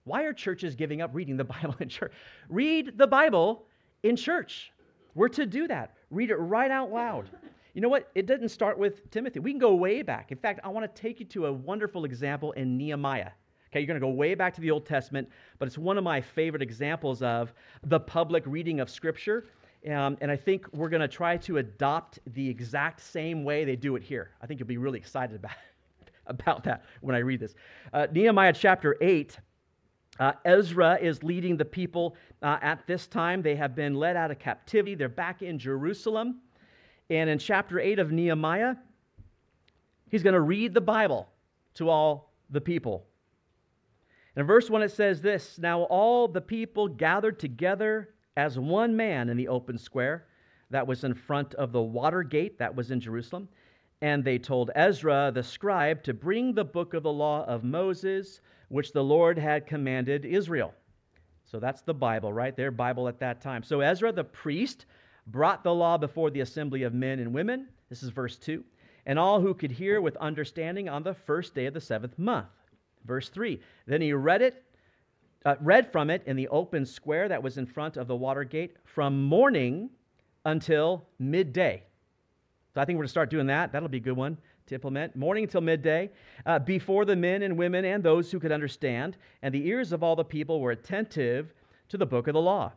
[0.06, 2.13] Why are churches giving up reading the Bible in church?
[2.49, 3.65] Read the Bible
[4.03, 4.71] in church.
[5.15, 5.95] We're to do that.
[6.10, 7.29] Read it right out loud.
[7.73, 8.10] You know what?
[8.13, 9.39] It didn't start with Timothy.
[9.39, 10.32] We can go way back.
[10.32, 13.32] In fact, I want to take you to a wonderful example in Nehemiah.
[13.71, 15.27] Okay, you're going to go way back to the Old Testament,
[15.58, 17.51] but it's one of my favorite examples of
[17.82, 19.45] the public reading of Scripture.
[19.89, 23.76] Um, and I think we're going to try to adopt the exact same way they
[23.76, 24.32] do it here.
[24.41, 25.52] I think you'll be really excited about,
[26.28, 27.54] about that when I read this.
[27.91, 29.38] Uh, Nehemiah chapter 8.
[30.19, 33.41] Uh, Ezra is leading the people uh, at this time.
[33.41, 34.96] They have been led out of captivity.
[34.96, 36.39] They're back in Jerusalem.
[37.10, 38.76] And in chapter 8 of Nehemiah,
[40.10, 41.28] he's going to read the Bible
[41.76, 43.06] to all the people.
[44.36, 48.96] And in verse 1, it says this Now all the people gathered together as one
[48.96, 50.26] man in the open square
[50.69, 53.48] that was in front of the water gate that was in Jerusalem.
[54.02, 58.41] And they told Ezra the scribe to bring the book of the law of Moses,
[58.69, 60.74] which the Lord had commanded Israel.
[61.46, 62.56] So that's the Bible, right?
[62.56, 63.63] Their Bible at that time.
[63.63, 64.86] So Ezra the priest
[65.28, 67.67] brought the law before the assembly of men and women.
[67.89, 68.63] This is verse 2.
[69.06, 72.48] And all who could hear with understanding on the first day of the seventh month.
[73.06, 73.62] Verse 3.
[73.86, 74.63] Then he read it
[75.45, 78.43] uh, read from it in the open square that was in front of the water
[78.43, 79.89] gate from morning
[80.45, 81.84] until midday.
[82.73, 83.71] So I think we're going to start doing that.
[83.71, 85.15] That'll be a good one to implement.
[85.15, 86.10] Morning until midday,
[86.45, 90.03] uh, before the men and women and those who could understand, and the ears of
[90.03, 91.53] all the people were attentive
[91.89, 92.71] to the book of the law.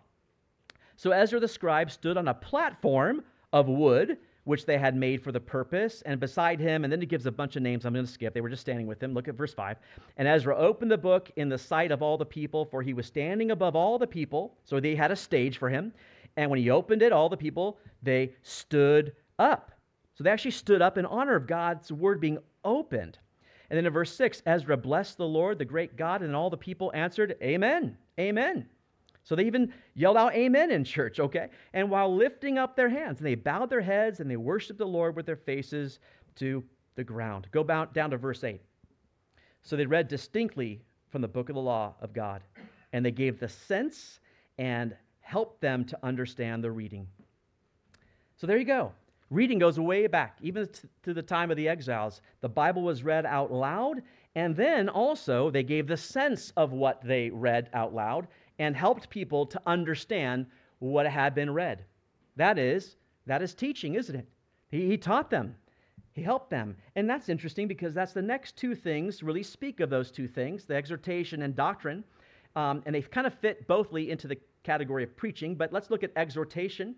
[0.97, 5.33] So Ezra the scribe stood on a platform of wood which they had made for
[5.33, 6.03] the purpose.
[6.07, 8.33] And beside him, and then he gives a bunch of names I'm going to skip.
[8.33, 9.13] They were just standing with him.
[9.13, 9.77] Look at verse 5.
[10.17, 13.07] And Ezra opened the book in the sight of all the people, for he was
[13.07, 14.57] standing above all the people.
[14.63, 15.93] So they had a stage for him.
[16.37, 19.73] And when he opened it, all the people, they stood up.
[20.15, 23.19] So they actually stood up in honor of God's word being opened.
[23.69, 26.57] And then in verse 6, Ezra blessed the Lord, the great God, and all the
[26.57, 28.69] people answered, Amen, Amen.
[29.27, 31.49] So they even yelled out amen in church, okay?
[31.73, 34.87] And while lifting up their hands, and they bowed their heads and they worshiped the
[34.87, 35.99] Lord with their faces
[36.37, 36.63] to
[36.95, 37.49] the ground.
[37.51, 38.61] Go down to verse 8.
[39.65, 42.45] So they read distinctly from the book of the law of God,
[42.93, 44.21] and they gave the sense
[44.59, 47.09] and helped them to understand the reading.
[48.37, 48.93] So there you go.
[49.31, 50.69] Reading goes way back, even
[51.03, 52.21] to the time of the exiles.
[52.43, 54.03] The Bible was read out loud,
[54.37, 59.11] and then also they gave the sense of what they read out loud, and helped
[59.11, 60.47] people to understand
[60.79, 61.85] what had been read.
[62.37, 64.27] That is, that is teaching, isn't it?
[64.71, 65.57] He, he taught them.
[66.13, 66.77] He helped them.
[66.95, 70.65] And that's interesting because that's the next two things really speak of those two things
[70.65, 72.05] the exhortation and doctrine.
[72.55, 75.55] Um, and they kind of fit bothly into the category of preaching.
[75.55, 76.95] But let's look at exhortation.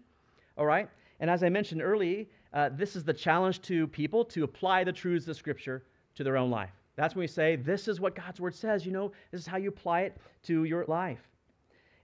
[0.56, 0.88] All right?
[1.20, 4.92] And as I mentioned early, uh, this is the challenge to people to apply the
[4.92, 5.82] truths of Scripture
[6.14, 6.70] to their own life.
[6.94, 8.86] That's when we say, This is what God's Word says.
[8.86, 11.28] You know, this is how you apply it to your life.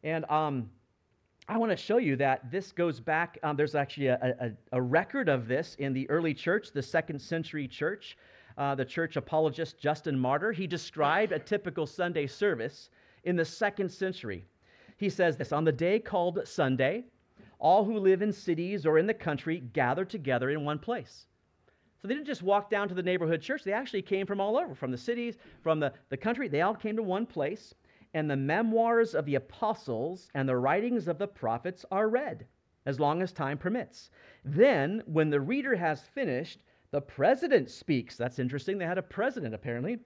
[0.04, 0.68] And um,
[1.48, 3.38] I want to show you that this goes back.
[3.42, 7.18] Um, there's actually a, a, a, record of this in the early church, the second
[7.18, 8.18] century church,
[8.58, 10.52] uh, the church apologist Justin Martyr.
[10.52, 12.90] He described a typical Sunday service
[13.24, 14.44] in the second century.
[14.98, 17.04] He says this On the day called Sunday,
[17.58, 21.26] all who live in cities or in the country gather together in one place.
[22.02, 24.58] So they didn't just walk down to the neighborhood church, they actually came from all
[24.58, 26.48] over, from the cities, from the, the country.
[26.48, 27.74] They all came to one place
[28.14, 32.46] and the memoirs of the apostles and the writings of the prophets are read,
[32.86, 34.10] as long as time permits.
[34.44, 36.60] Then, when the reader has finished,
[36.92, 38.16] the president speaks.
[38.16, 38.78] That's interesting.
[38.78, 39.98] They had a president, apparently,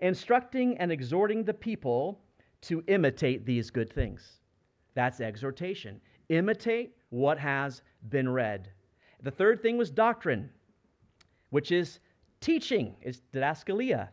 [0.00, 2.20] instructing and exhorting the people
[2.62, 4.40] to imitate these good things.
[4.94, 6.00] That's exhortation.
[6.28, 8.68] Imitate what has been read.
[9.22, 10.50] The third thing was doctrine,
[11.48, 12.00] which is
[12.40, 14.08] teaching, is didaskalia.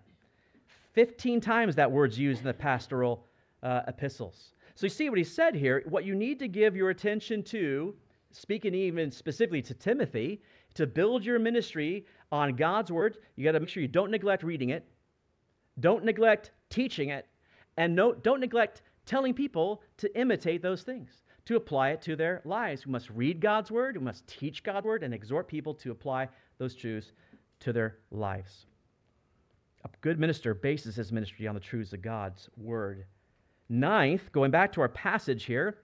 [0.93, 3.25] 15 times that word's used in the pastoral
[3.63, 4.54] uh, epistles.
[4.76, 5.84] So you see what he said here.
[5.88, 7.93] What you need to give your attention to,
[8.32, 10.41] speaking even specifically to Timothy,
[10.76, 14.43] to build your ministry on God's word, you got to make sure you don't neglect
[14.43, 14.86] reading it,
[15.80, 17.28] don't neglect teaching it,
[17.78, 22.41] and no, don't neglect telling people to imitate those things, to apply it to their
[22.45, 22.86] lives.
[22.86, 26.30] We must read God's word, we must teach God's word, and exhort people to apply
[26.58, 27.12] those truths
[27.60, 28.65] to their lives.
[29.84, 33.06] A good minister bases his ministry on the truths of God's word.
[33.71, 35.77] Ninth, going back to our passage here,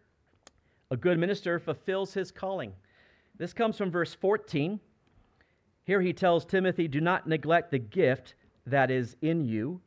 [0.91, 2.73] a good minister fulfills his calling.
[3.37, 4.77] This comes from verse 14.
[5.85, 9.79] Here he tells Timothy, Do not neglect the gift that is in you,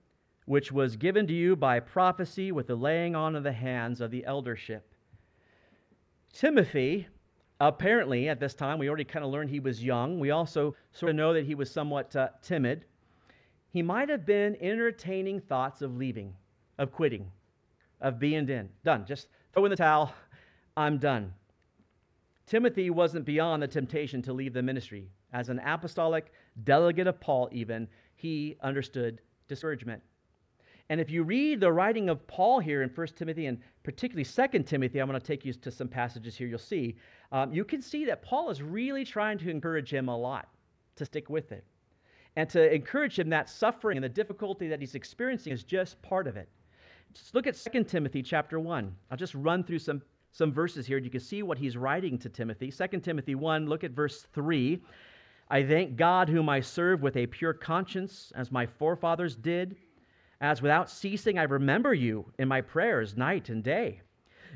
[0.46, 4.10] which was given to you by prophecy with the laying on of the hands of
[4.10, 4.94] the eldership.
[6.32, 7.06] Timothy,
[7.60, 10.18] apparently at this time, we already kind of learned he was young.
[10.18, 12.86] We also sort of know that he was somewhat uh, timid.
[13.74, 16.32] He might have been entertaining thoughts of leaving,
[16.78, 17.30] of quitting
[18.00, 18.68] of being done.
[18.84, 19.04] Done.
[19.06, 20.12] Just throw in the towel.
[20.76, 21.32] I'm done.
[22.46, 25.08] Timothy wasn't beyond the temptation to leave the ministry.
[25.32, 26.32] As an apostolic
[26.64, 27.86] delegate of Paul, even,
[28.16, 30.02] he understood discouragement.
[30.88, 34.64] And if you read the writing of Paul here in 1 Timothy and particularly 2
[34.64, 36.96] Timothy, I'm going to take you to some passages here you'll see,
[37.30, 40.48] um, you can see that Paul is really trying to encourage him a lot
[40.96, 41.64] to stick with it.
[42.34, 46.26] And to encourage him that suffering and the difficulty that he's experiencing is just part
[46.26, 46.48] of it.
[47.14, 48.94] Just look at 2 Timothy chapter 1.
[49.10, 50.98] I'll just run through some, some verses here.
[50.98, 52.70] You can see what he's writing to Timothy.
[52.70, 54.80] 2 Timothy 1, look at verse 3.
[55.48, 59.76] I thank God whom I serve with a pure conscience, as my forefathers did,
[60.40, 64.00] as without ceasing I remember you in my prayers night and day,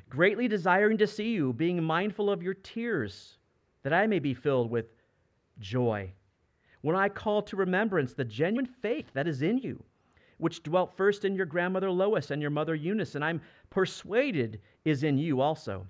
[0.09, 3.39] greatly desiring to see you, being mindful of your tears,
[3.83, 4.87] that I may be filled with
[5.59, 6.13] joy.
[6.83, 9.83] When I call to remembrance the genuine faith that is in you,
[10.39, 15.03] which dwelt first in your grandmother Lois and your mother Eunice, and I'm persuaded is
[15.03, 15.87] in you also.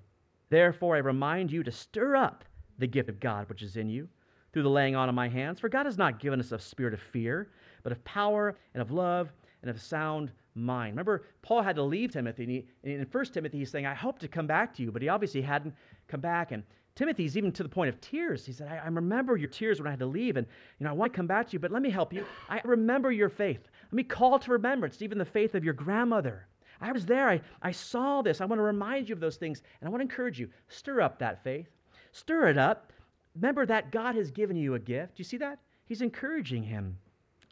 [0.49, 2.43] Therefore, I remind you to stir up
[2.77, 4.07] the gift of God which is in you
[4.53, 5.59] through the laying on of my hands.
[5.59, 7.49] For God has not given us a spirit of fear,
[7.83, 9.29] but of power and of love
[9.61, 10.93] and of sound mind.
[10.93, 12.65] Remember, Paul had to leave Timothy.
[12.83, 14.91] And, in 1 Timothy, he's saying, I hope to come back to you.
[14.91, 15.73] But he obviously hadn't
[16.07, 16.51] come back.
[16.51, 16.63] And
[16.95, 18.45] Timothy's even to the point of tears.
[18.45, 20.47] He said, I, I, remember your tears when I had to leave, and
[20.79, 22.25] you know, I want to come back to you, but let me help you.
[22.49, 23.67] I remember your faith.
[23.85, 26.47] Let me call to remembrance even the faith of your grandmother.
[26.81, 27.29] I was there.
[27.29, 28.41] I, I saw this.
[28.41, 30.49] I want to remind you of those things, and I want to encourage you.
[30.67, 31.69] Stir up that faith.
[32.11, 32.91] Stir it up.
[33.35, 35.15] Remember that God has given you a gift.
[35.15, 35.59] Do you see that?
[35.85, 36.97] He's encouraging him.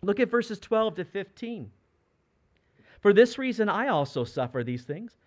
[0.01, 1.71] Look at verses 12 to 15.
[3.01, 5.17] For this reason I also suffer these things.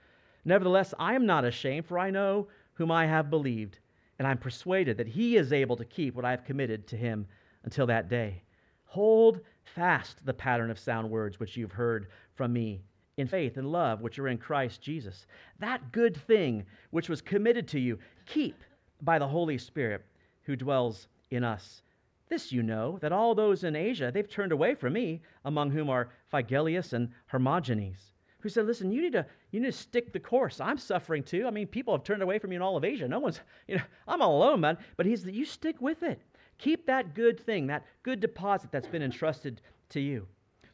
[0.44, 3.78] Nevertheless, I am not ashamed, for I know whom I have believed
[4.18, 7.26] and I'm persuaded that he is able to keep what I have committed to him
[7.64, 8.42] until that day.
[8.84, 9.40] Hold
[9.74, 12.82] fast the pattern of sound words which you've heard from me
[13.16, 15.26] in faith and love which are in Christ Jesus.
[15.58, 18.62] That good thing which was committed to you, keep
[19.02, 20.04] by the Holy Spirit
[20.42, 21.82] who dwells in us.
[22.28, 25.88] This you know, that all those in Asia, they've turned away from me, among whom
[25.88, 28.12] are Phygellus and Hermogenes
[28.46, 30.60] who said, Listen, you need to you need to stick the course.
[30.60, 31.48] I'm suffering too.
[31.48, 33.08] I mean, people have turned away from me in all of Asia.
[33.08, 34.78] No one's, you know, I'm all alone, man.
[34.96, 36.20] But he's you stick with it.
[36.58, 40.26] Keep that good thing, that good deposit that's been entrusted to you.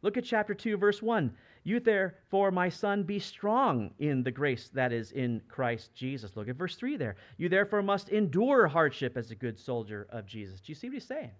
[0.03, 1.33] Look at chapter 2, verse 1.
[1.64, 6.37] You therefore, my son, be strong in the grace that is in Christ Jesus.
[6.37, 7.16] Look at verse 3 there.
[7.37, 10.61] You therefore must endure hardship as a good soldier of Jesus.
[10.61, 11.30] Do you see what he's saying?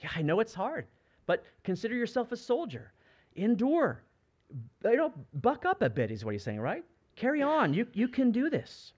[0.00, 0.86] Yeah, I know it's hard,
[1.26, 2.92] but consider yourself a soldier.
[3.36, 4.02] Endure.
[4.84, 6.84] You know, buck up a bit, is what he's saying, right?
[7.16, 7.72] Carry on.
[7.72, 8.92] You, you can do this.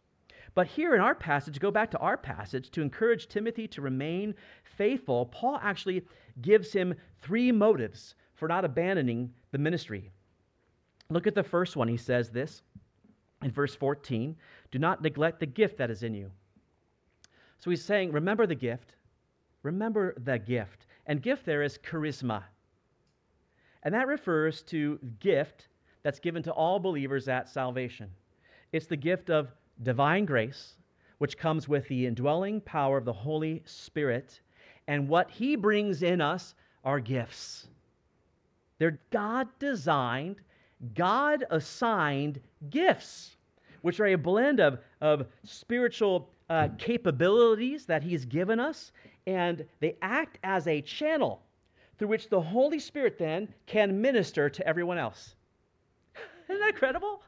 [0.57, 4.35] But here in our passage, go back to our passage, to encourage Timothy to remain
[4.65, 6.03] faithful, Paul actually
[6.41, 10.11] gives him three motives for not abandoning the ministry.
[11.11, 11.89] Look at the first one.
[11.89, 12.63] He says this
[13.43, 14.35] in verse 14
[14.71, 16.31] Do not neglect the gift that is in you.
[17.59, 18.95] So he's saying, Remember the gift.
[19.63, 20.87] Remember the gift.
[21.05, 22.43] And gift there is charisma.
[23.83, 25.69] And that refers to gift
[26.03, 28.09] that's given to all believers at salvation.
[28.73, 29.51] It's the gift of
[29.83, 30.75] divine grace,
[31.19, 34.41] which comes with the indwelling power of the Holy Spirit.
[34.89, 36.55] And what He brings in us
[36.85, 37.69] are gifts.
[38.79, 40.37] They're God designed,
[40.95, 43.37] God assigned gifts,
[43.83, 48.93] which are a blend of, of spiritual uh, capabilities that He's given us,
[49.27, 51.43] and they act as a channel
[51.99, 55.35] through which the Holy Spirit then can minister to everyone else.
[56.49, 57.23] Isn't that incredible?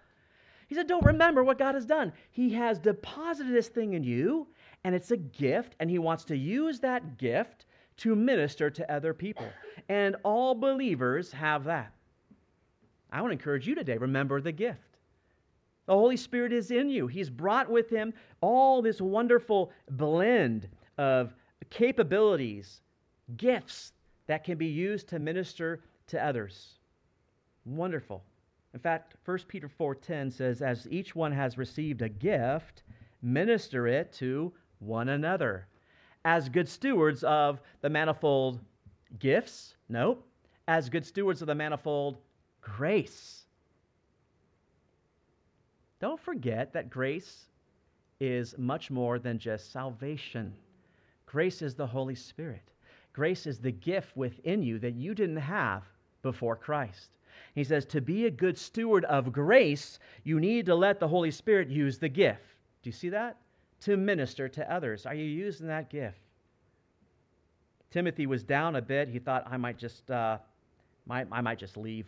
[0.68, 2.12] He said, Don't remember what God has done.
[2.30, 4.46] He has deposited this thing in you,
[4.84, 7.64] and it's a gift, and He wants to use that gift
[7.98, 9.48] to minister to other people.
[9.88, 11.92] And all believers have that.
[13.10, 14.98] I want to encourage you today remember the gift.
[15.86, 17.06] The Holy Spirit is in you.
[17.06, 18.12] He's brought with Him
[18.42, 21.34] all this wonderful blend of
[21.70, 22.82] capabilities,
[23.38, 23.94] gifts
[24.26, 26.74] that can be used to minister to others.
[27.64, 28.22] Wonderful.
[28.74, 32.82] In fact, 1 Peter 4:10 says as each one has received a gift,
[33.22, 35.66] minister it to one another
[36.24, 38.60] as good stewards of the manifold
[39.18, 39.76] gifts?
[39.88, 40.22] No,
[40.66, 42.18] as good stewards of the manifold
[42.60, 43.46] grace.
[46.00, 47.46] Don't forget that grace
[48.20, 50.54] is much more than just salvation.
[51.26, 52.70] Grace is the Holy Spirit.
[53.12, 55.82] Grace is the gift within you that you didn't have
[56.22, 57.17] before Christ.
[57.54, 61.30] He says, to be a good steward of grace, you need to let the Holy
[61.30, 62.42] Spirit use the gift.
[62.82, 63.36] Do you see that?
[63.82, 65.06] To minister to others.
[65.06, 66.18] Are you using that gift?
[67.90, 69.08] Timothy was down a bit.
[69.08, 70.38] He thought, I might just, uh,
[71.06, 72.06] might, I might just leave.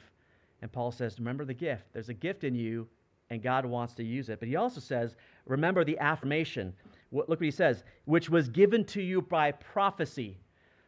[0.63, 1.85] And Paul says, Remember the gift.
[1.93, 2.87] There's a gift in you,
[3.31, 4.41] and God wants to use it.
[4.41, 5.15] But he also says,
[5.47, 6.75] Remember the affirmation.
[7.13, 10.39] Look what he says, which was given to you by prophecy.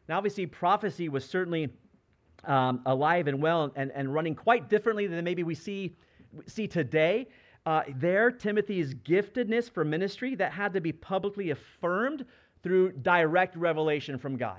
[0.08, 1.70] Now, obviously, prophecy was certainly
[2.44, 5.96] um, alive and well and, and running quite differently than maybe we see,
[6.46, 7.28] see today.
[7.64, 12.24] Uh, there, Timothy's giftedness for ministry that had to be publicly affirmed
[12.62, 14.58] through direct revelation from God.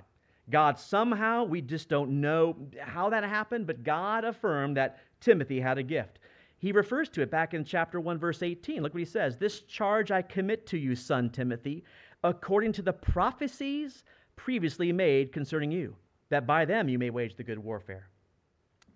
[0.50, 5.78] God somehow, we just don't know how that happened, but God affirmed that Timothy had
[5.78, 6.20] a gift.
[6.58, 8.82] He refers to it back in chapter 1, verse 18.
[8.82, 11.84] Look what he says This charge I commit to you, son Timothy,
[12.24, 14.04] according to the prophecies
[14.36, 15.96] previously made concerning you,
[16.34, 18.08] that by them you may wage the good warfare.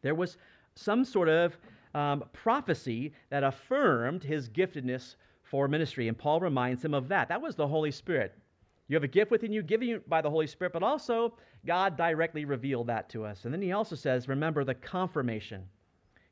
[0.02, 0.38] There was
[0.76, 1.58] some sort of
[1.94, 7.30] um, prophecy that affirmed his giftedness for ministry, and Paul reminds him of that.
[7.30, 8.34] That was the Holy Spirit.
[8.88, 11.34] You have a gift within you, given you by the Holy Spirit, but also
[11.66, 13.46] God directly revealed that to us.
[13.46, 15.64] And then he also says, remember the confirmation.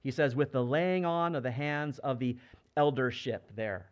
[0.03, 2.37] He says, with the laying on of the hands of the
[2.77, 3.89] eldership there.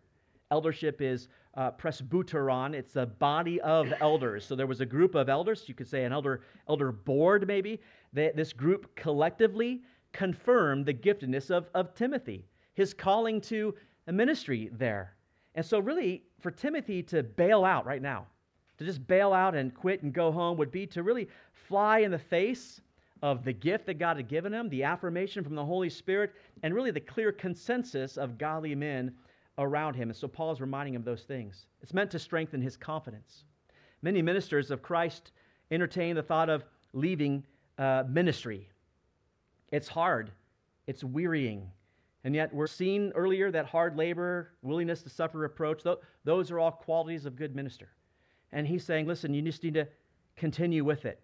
[0.51, 2.73] Eldership is uh, presbyteron.
[2.73, 4.45] It's a body of elders.
[4.45, 5.65] So there was a group of elders.
[5.67, 7.79] You could say an elder elder board, maybe.
[8.11, 9.81] They, this group collectively
[10.11, 13.75] confirmed the giftedness of, of Timothy, his calling to
[14.07, 15.15] a ministry there.
[15.55, 18.27] And so, really, for Timothy to bail out right now,
[18.77, 22.11] to just bail out and quit and go home would be to really fly in
[22.11, 22.81] the face
[23.21, 26.33] of the gift that God had given him, the affirmation from the Holy Spirit,
[26.63, 29.13] and really the clear consensus of godly men
[29.57, 30.09] around him.
[30.09, 31.65] And so Paul is reminding him of those things.
[31.81, 33.43] It's meant to strengthen his confidence.
[34.01, 35.31] Many ministers of Christ
[35.71, 37.45] entertain the thought of leaving
[37.77, 38.69] uh, ministry.
[39.71, 40.31] It's hard,
[40.87, 41.69] it's wearying.
[42.25, 45.83] And yet, we're seeing earlier that hard labor, willingness to suffer reproach,
[46.23, 47.89] those are all qualities of good minister.
[48.53, 49.87] And he's saying, listen, you just need to
[50.37, 51.19] continue with it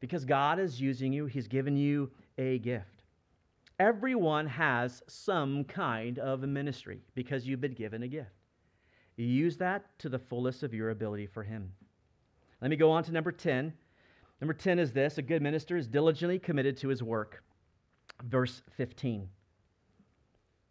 [0.00, 2.97] because God is using you, He's given you a gift.
[3.78, 8.30] Everyone has some kind of ministry because you've been given a gift.
[9.16, 11.72] Use that to the fullest of your ability for Him.
[12.60, 13.72] Let me go on to number 10.
[14.40, 17.42] Number 10 is this a good minister is diligently committed to his work.
[18.24, 19.28] Verse 15.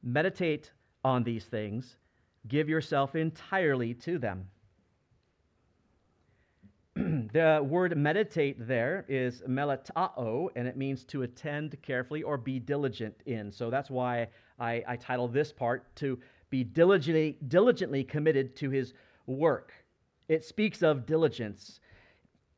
[0.04, 0.72] Meditate
[1.04, 1.98] on these things,
[2.48, 4.48] give yourself entirely to them.
[7.34, 13.16] the word meditate there is meletao, and it means to attend carefully or be diligent
[13.26, 13.52] in.
[13.52, 14.28] So that's why
[14.60, 16.18] I, I title this part to
[16.50, 18.94] be diligently, diligently committed to his
[19.28, 19.74] work.
[20.28, 21.82] It speaks of diligence.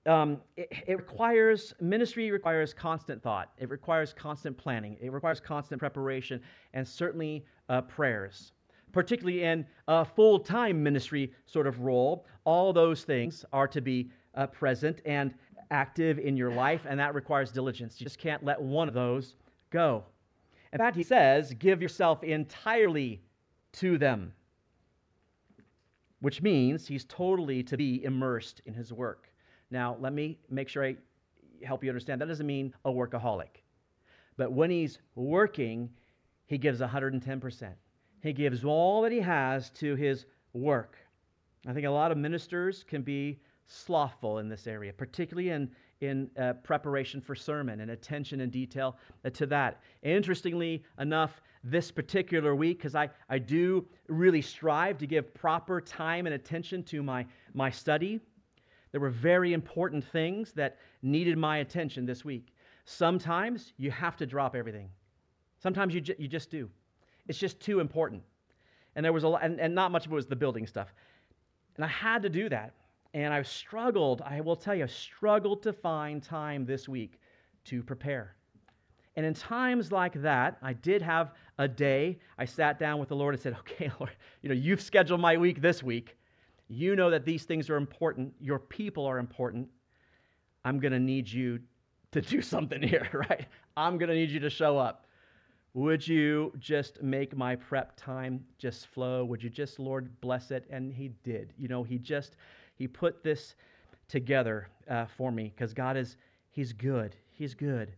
[0.05, 3.51] Um, it, it, requires, ministry requires constant thought.
[3.57, 4.95] It requires constant planning.
[5.01, 6.39] It requires constant preparation
[6.73, 8.53] and certainly uh, prayers.
[8.91, 14.09] Particularly in a full time ministry sort of role, all those things are to be
[14.35, 15.33] uh, present and
[15.71, 17.99] active in your life, and that requires diligence.
[17.99, 19.35] You just can't let one of those
[19.69, 20.03] go.
[20.73, 23.21] In fact, he says, give yourself entirely
[23.73, 24.33] to them,
[26.21, 29.31] which means he's totally to be immersed in his work.
[29.71, 30.95] Now, let me make sure I
[31.63, 32.21] help you understand.
[32.21, 33.63] That doesn't mean a workaholic.
[34.37, 35.89] But when he's working,
[36.45, 37.73] he gives 110%.
[38.21, 40.97] He gives all that he has to his work.
[41.67, 43.39] I think a lot of ministers can be
[43.69, 45.69] slothful in this area, particularly in,
[46.01, 49.81] in uh, preparation for sermon and attention and detail uh, to that.
[50.01, 56.25] Interestingly enough, this particular week, because I, I do really strive to give proper time
[56.25, 58.19] and attention to my, my study,
[58.91, 62.53] there were very important things that needed my attention this week.
[62.85, 64.89] Sometimes you have to drop everything.
[65.61, 66.69] Sometimes you, ju- you just do.
[67.27, 68.23] It's just too important.
[68.95, 70.91] And there was a lot, and, and not much of it was the building stuff.
[71.75, 72.73] And I had to do that.
[73.13, 77.19] And I've struggled, I will tell you, I struggled to find time this week
[77.65, 78.35] to prepare.
[79.15, 82.19] And in times like that, I did have a day.
[82.37, 85.37] I sat down with the Lord and said, Okay, Lord, you know, you've scheduled my
[85.37, 86.15] week this week.
[86.67, 88.33] You know that these things are important.
[88.39, 89.67] Your people are important.
[90.63, 91.59] I'm going to need you
[92.11, 93.47] to do something here, right?
[93.75, 95.05] I'm going to need you to show up.
[95.73, 99.23] Would you just make my prep time just flow?
[99.25, 100.65] Would you just, Lord, bless it?
[100.69, 101.53] And he did.
[101.57, 102.35] You know, he just
[102.79, 103.55] he put this
[104.07, 106.15] together uh, for me because God is,
[106.49, 107.15] He's good.
[107.33, 107.91] He's good.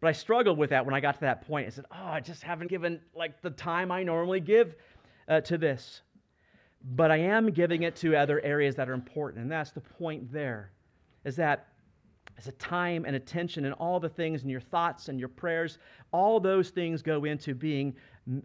[0.00, 1.68] But I struggled with that when I got to that point.
[1.68, 4.74] I said, Oh, I just haven't given like the time I normally give
[5.28, 6.02] uh, to this.
[6.96, 9.42] But I am giving it to other areas that are important.
[9.42, 10.72] And that's the point there
[11.24, 11.68] is that
[12.36, 15.78] as a time and attention and all the things and your thoughts and your prayers,
[16.12, 17.94] all those things go into being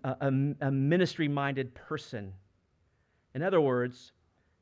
[0.04, 0.28] a, a,
[0.68, 2.32] a ministry minded person.
[3.34, 4.14] In other words,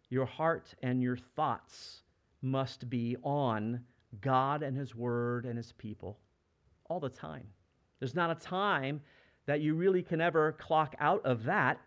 [0.09, 2.01] your heart and your thoughts
[2.41, 3.81] must be on
[4.21, 6.19] God and His Word and His people
[6.89, 7.47] all the time.
[7.99, 9.01] There's not a time
[9.45, 11.79] that you really can ever clock out of that.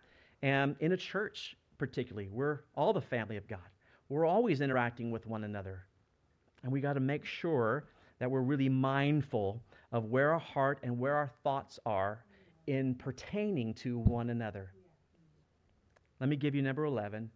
[0.43, 3.61] And in a church, particularly, we're all the family of God.
[4.09, 5.87] We're always interacting with one another.
[6.62, 7.85] And we got to make sure
[8.18, 9.62] that we're really mindful
[9.93, 12.25] of where our heart and where our thoughts are
[12.66, 14.73] in pertaining to one another.
[16.21, 17.31] Let me give you number 11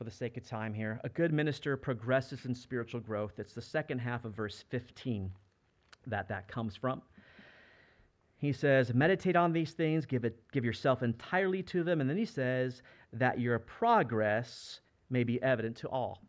[0.00, 0.98] for the sake of time here.
[1.04, 3.32] A good minister progresses in spiritual growth.
[3.36, 5.30] It's the second half of verse 15
[6.06, 7.02] that that comes from.
[8.38, 12.00] He says, Meditate on these things, give, it, give yourself entirely to them.
[12.00, 12.80] And then he says,
[13.12, 14.80] That your progress
[15.10, 16.22] may be evident to all.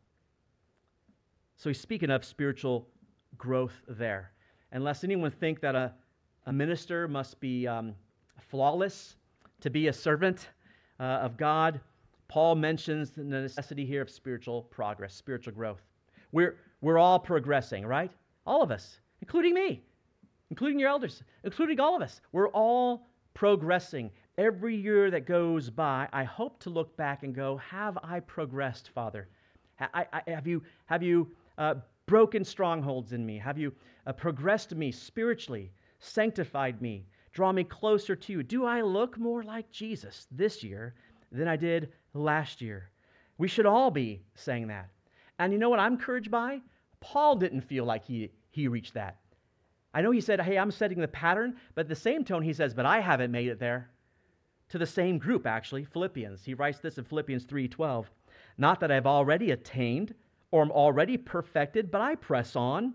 [1.56, 2.90] So he's speaking of spiritual
[3.38, 4.34] growth there.
[4.74, 5.94] Unless anyone think that a,
[6.46, 7.96] a minister must be um,
[8.50, 9.16] flawless
[9.62, 10.50] to be a servant
[11.00, 11.80] uh, of God,
[12.32, 15.82] Paul mentions the necessity here of spiritual progress, spiritual growth.
[16.32, 18.10] We're, we're all progressing, right?
[18.46, 19.84] All of us, including me,
[20.50, 22.22] including your elders, including all of us.
[22.32, 24.12] We're all progressing.
[24.38, 28.92] Every year that goes by, I hope to look back and go, Have I progressed,
[28.96, 29.28] Father?
[29.82, 31.76] I, I, have you, have you uh,
[32.06, 33.40] broken strongholds in me?
[33.40, 33.74] Have you
[34.08, 35.70] uh, progressed me spiritually,
[36.00, 37.04] sanctified me,
[37.34, 38.42] draw me closer to you?
[38.42, 40.94] Do I look more like Jesus this year
[41.30, 42.90] than I did last year.
[43.38, 44.90] We should all be saying that.
[45.40, 46.62] And you know what I'm encouraged by?
[47.00, 49.18] Paul didn't feel like he, he reached that.
[49.94, 52.74] I know he said, Hey, I'm setting the pattern, but the same tone, he says,
[52.74, 53.90] But I haven't made it there.
[54.70, 56.46] To the same group, actually, Philippians.
[56.46, 58.06] He writes this in Philippians 3:12.
[58.58, 60.14] Not that I've already attained
[60.52, 62.94] or am already perfected, but I press on,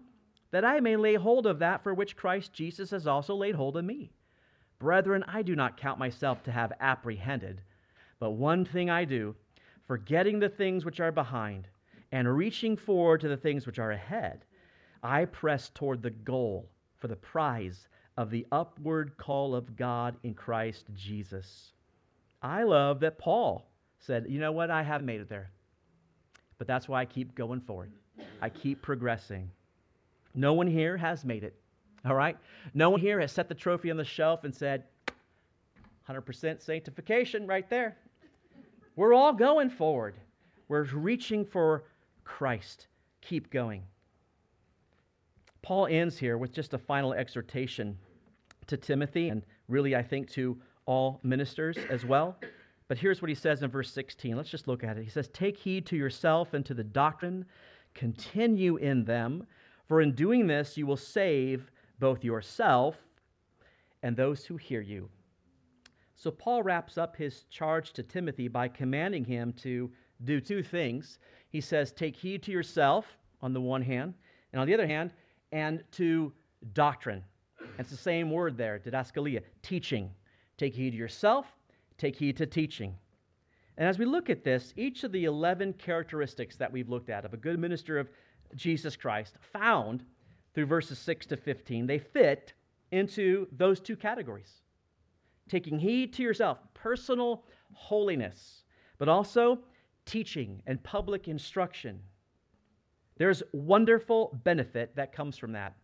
[0.52, 3.76] that I may lay hold of that for which Christ Jesus has also laid hold
[3.76, 4.10] of me.
[4.78, 7.62] Brethren, I do not count myself to have apprehended.
[8.18, 9.34] But one thing I do,
[9.86, 11.68] forgetting the things which are behind
[12.12, 14.44] and reaching forward to the things which are ahead,
[15.02, 20.34] I press toward the goal for the prize of the upward call of God in
[20.34, 21.72] Christ Jesus.
[22.42, 23.66] I love that Paul
[23.98, 24.70] said, You know what?
[24.70, 25.50] I haven't made it there.
[26.58, 27.92] But that's why I keep going forward.
[28.40, 29.50] I keep progressing.
[30.34, 31.54] No one here has made it.
[32.04, 32.36] All right?
[32.72, 34.84] No one here has set the trophy on the shelf and said,
[36.08, 37.96] 100% sanctification right there.
[38.96, 40.16] We're all going forward.
[40.68, 41.84] We're reaching for
[42.24, 42.88] Christ.
[43.20, 43.82] keep going.
[45.62, 47.98] Paul ends here with just a final exhortation
[48.68, 52.36] to Timothy, and really, I think, to all ministers as well.
[52.88, 54.36] But here's what he says in verse 16.
[54.36, 55.04] Let's just look at it.
[55.04, 57.44] He says, Take heed to yourself and to the doctrine,
[57.94, 59.46] continue in them,
[59.88, 62.96] for in doing this you will save both yourself
[64.02, 65.08] and those who hear you.
[66.16, 69.90] So Paul wraps up his charge to Timothy by commanding him to
[70.24, 71.18] do two things.
[71.50, 74.14] He says, Take heed to yourself on the one hand,
[74.52, 75.12] and on the other hand,
[75.52, 76.32] and to
[76.72, 77.22] doctrine.
[77.78, 80.10] It's the same word there, didaskalia, teaching.
[80.56, 81.46] Take heed to yourself,
[81.98, 82.96] take heed to teaching.
[83.76, 87.26] And as we look at this, each of the 11 characteristics that we've looked at
[87.26, 88.08] of a good minister of
[88.54, 90.02] Jesus Christ found
[90.54, 92.54] through verses 6 to 15, they fit
[92.90, 94.62] into those two categories
[95.48, 98.64] taking heed to yourself, personal holiness,
[98.98, 99.58] but also
[100.04, 102.00] teaching and public instruction.
[103.18, 105.74] There's wonderful benefit that comes from that.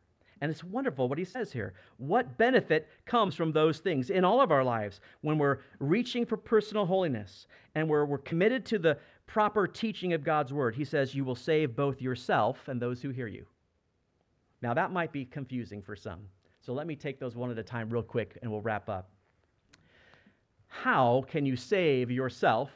[0.43, 1.75] And it's wonderful what he says here.
[1.99, 6.37] What benefit comes from those things in all of our lives when we're reaching for
[6.37, 7.47] personal holiness
[7.77, 10.75] and we're, we're committed to the proper teaching of God's word?
[10.75, 13.47] He says, You will save both yourself and those who hear you.
[14.63, 16.23] Now, that might be confusing for some.
[16.61, 19.12] So let me take those one at a time, real quick, and we'll wrap up.
[20.73, 22.71] How can you save yourself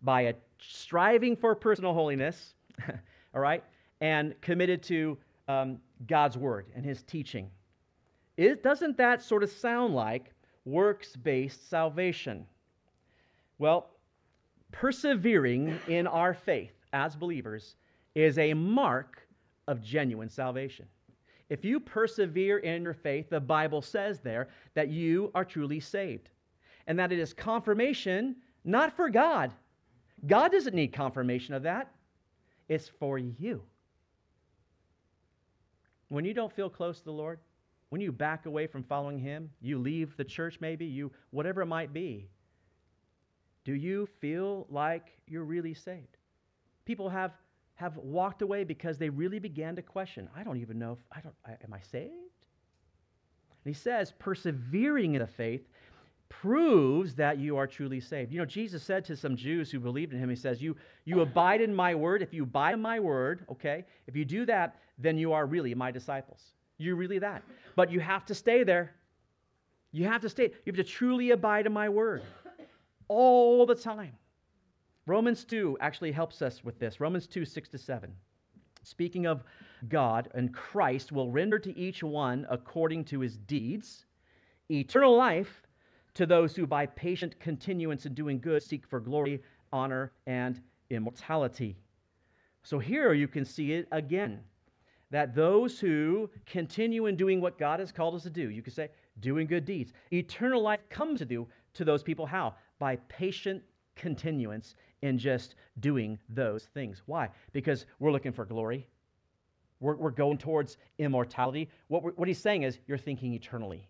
[0.00, 2.54] by a, striving for personal holiness,
[3.34, 3.64] all right,
[4.00, 5.18] and committed to
[5.48, 7.50] um, God's word and his teaching?
[8.36, 10.32] It, doesn't that sort of sound like
[10.64, 12.46] works based salvation?
[13.58, 13.90] Well,
[14.70, 17.74] persevering in our faith as believers
[18.14, 19.20] is a mark
[19.66, 20.86] of genuine salvation.
[21.50, 26.30] If you persevere in your faith, the Bible says there that you are truly saved
[26.86, 29.52] and that it is confirmation not for God.
[30.26, 31.92] God doesn't need confirmation of that,
[32.68, 33.62] it's for you.
[36.08, 37.38] When you don't feel close to the Lord,
[37.88, 41.66] when you back away from following Him, you leave the church maybe, you whatever it
[41.66, 42.28] might be,
[43.64, 46.16] do you feel like you're really saved?
[46.84, 47.32] People have
[47.76, 50.28] have walked away because they really began to question.
[50.36, 52.12] I don't even know if I don't I, am I saved?
[53.64, 55.68] And he says, persevering in the faith
[56.40, 58.32] proves that you are truly saved.
[58.32, 61.20] You know, Jesus said to some Jews who believed in him, He says, You, you
[61.20, 62.22] abide in my word.
[62.22, 65.74] If you abide in my word, okay, if you do that, then you are really
[65.74, 66.40] my disciples.
[66.78, 67.42] You're really that.
[67.76, 68.94] But you have to stay there.
[69.92, 70.44] You have to stay.
[70.44, 72.22] You have to truly abide in my word
[73.08, 74.12] all the time.
[75.06, 76.98] Romans 2 actually helps us with this.
[76.98, 78.10] Romans 2, 6 to 7.
[78.84, 79.42] Speaking of
[79.88, 84.06] God and Christ will render to each one according to his deeds
[84.70, 85.62] eternal life
[86.14, 89.42] to those who, by patient continuance in doing good, seek for glory,
[89.72, 90.60] honor, and
[90.90, 91.76] immortality.
[92.62, 94.40] So here you can see it again
[95.10, 98.72] that those who continue in doing what God has called us to do, you could
[98.72, 98.88] say,
[99.20, 102.24] doing good deeds, eternal life comes to do to those people.
[102.24, 102.54] How?
[102.78, 103.62] By patient
[103.94, 107.02] continuance in just doing those things.
[107.06, 107.28] Why?
[107.52, 108.88] Because we're looking for glory.
[109.80, 111.68] We're, we're going towards immortality.
[111.88, 113.88] What, what he's saying is, you're thinking eternally.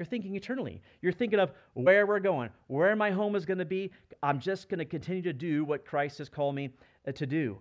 [0.00, 0.80] You're thinking eternally.
[1.02, 3.90] You're thinking of where we're going, where my home is going to be.
[4.22, 6.70] I'm just going to continue to do what Christ has called me
[7.06, 7.58] uh, to do.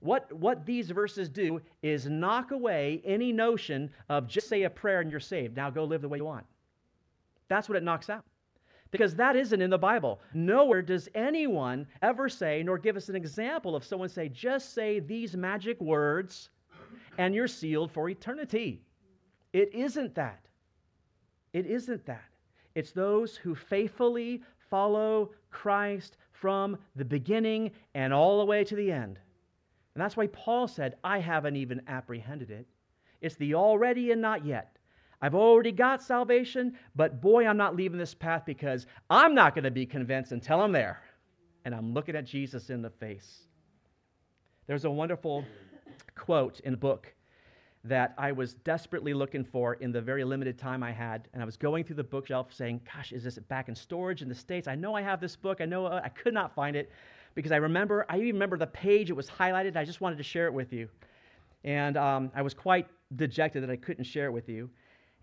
[0.00, 5.00] What, what these verses do is knock away any notion of just say a prayer
[5.00, 5.56] and you're saved.
[5.56, 6.44] Now go live the way you want.
[7.46, 8.24] That's what it knocks out.
[8.90, 10.18] Because that isn't in the Bible.
[10.34, 14.98] Nowhere does anyone ever say, nor give us an example of someone say, just say
[14.98, 16.48] these magic words
[17.16, 18.82] and you're sealed for eternity.
[19.52, 20.45] It isn't that.
[21.56, 22.28] It isn't that.
[22.74, 28.92] It's those who faithfully follow Christ from the beginning and all the way to the
[28.92, 29.18] end.
[29.94, 32.66] And that's why Paul said, I haven't even apprehended it.
[33.22, 34.76] It's the already and not yet.
[35.22, 39.64] I've already got salvation, but boy, I'm not leaving this path because I'm not going
[39.64, 41.00] to be convinced until I'm there.
[41.64, 43.44] And I'm looking at Jesus in the face.
[44.66, 45.42] There's a wonderful
[46.14, 47.14] quote in the book
[47.88, 51.28] that I was desperately looking for in the very limited time I had.
[51.32, 54.28] And I was going through the bookshelf saying, Gosh, is this back in storage in
[54.28, 54.68] the States?
[54.68, 55.60] I know I have this book.
[55.60, 56.90] I know uh, I could not find it
[57.34, 59.76] because I remember, I even remember the page it was highlighted.
[59.76, 60.88] I just wanted to share it with you.
[61.64, 64.70] And um, I was quite dejected that I couldn't share it with you.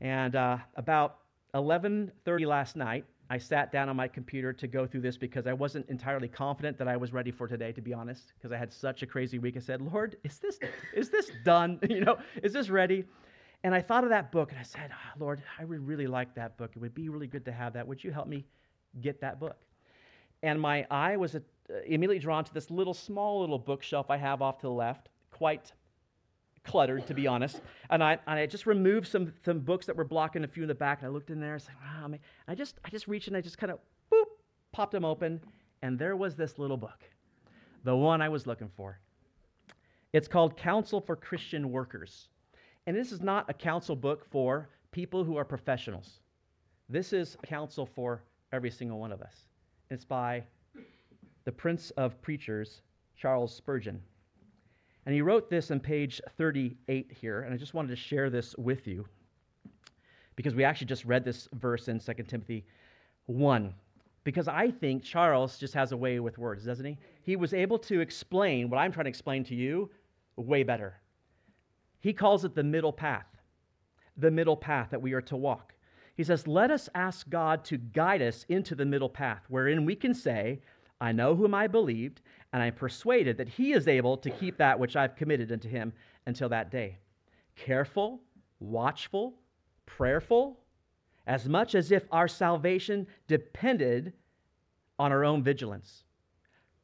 [0.01, 1.20] And uh, about
[1.53, 5.53] 11:30 last night, I sat down on my computer to go through this because I
[5.53, 8.71] wasn't entirely confident that I was ready for today, to be honest, because I had
[8.71, 9.55] such a crazy week.
[9.55, 10.59] I said, Lord, is this,
[10.93, 11.80] is this done?
[11.89, 13.05] you know, is this ready?
[13.63, 16.36] And I thought of that book and I said, oh, Lord, I would really like
[16.36, 16.71] that book.
[16.76, 17.88] It would be really good to have that.
[17.88, 18.45] Would you help me
[18.99, 19.57] get that book?
[20.41, 21.39] And my eye was uh,
[21.86, 25.71] immediately drawn to this little, small little bookshelf I have off to the left, quite
[26.64, 27.61] cluttered, to be honest.
[27.89, 30.68] And I, and I just removed some, some books that were blocking a few in
[30.68, 31.01] the back.
[31.01, 31.51] And I looked in there.
[31.51, 32.20] I like, wow, man.
[32.47, 33.80] I just, I just reached and I just kind of,
[34.11, 34.26] boop,
[34.72, 35.41] popped them open.
[35.82, 37.03] And there was this little book,
[37.84, 38.99] the one I was looking for.
[40.14, 42.30] It's called Counsel for Christian Workers.
[42.86, 46.20] And this is not a counsel book for people who are professionals.
[46.89, 49.47] This is a counsel for every single one of us.
[49.89, 50.43] It's by
[51.45, 52.82] the Prince of Preachers,
[53.18, 54.01] Charles Spurgeon.
[55.06, 58.56] And he wrote this on page 38 here, and I just wanted to share this
[58.58, 59.06] with you
[60.36, 62.66] because we actually just read this verse in 2 Timothy
[63.26, 63.74] 1.
[64.24, 66.97] Because I think Charles just has a way with words, doesn't he?
[67.22, 69.91] He was able to explain what I'm trying to explain to you
[70.38, 71.01] way better.
[71.99, 73.28] He calls it the middle path,
[74.18, 75.74] the middle path that we are to walk.
[76.16, 79.95] He says, Let us ask God to guide us into the middle path, wherein we
[79.95, 80.62] can say,
[81.04, 82.22] I know whom I believed,
[82.54, 85.68] and I am persuaded that he is able to keep that which I've committed unto
[85.68, 85.91] him
[86.26, 86.97] until that day.
[87.58, 88.22] Careful,
[88.62, 89.34] watchful,
[89.86, 90.58] prayerful,
[91.28, 94.14] as much as if our salvation depended
[94.97, 96.06] on our own vigilance.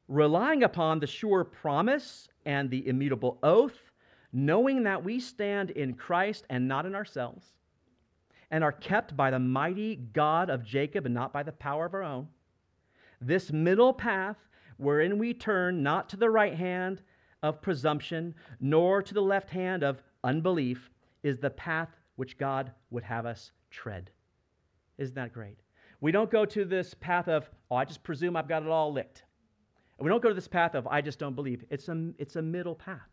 [0.10, 3.90] Relying upon the sure promise and the immutable oath,
[4.34, 7.54] knowing that we stand in Christ and not in ourselves,
[8.52, 11.94] and are kept by the mighty God of Jacob and not by the power of
[11.94, 12.28] our own
[13.22, 14.38] this middle path
[14.78, 17.02] wherein we turn not to the right hand
[17.44, 20.90] of presumption, nor to the left hand of unbelief,
[21.24, 24.10] is the path which God would have us tread.
[24.98, 25.60] Isn't that great?
[26.02, 28.92] We don't go to this path of, oh, I just presume I've got it all
[28.92, 29.24] licked.
[30.00, 31.66] We don't go to this path of, I just don't believe.
[31.70, 33.10] It's a, it's a middle path.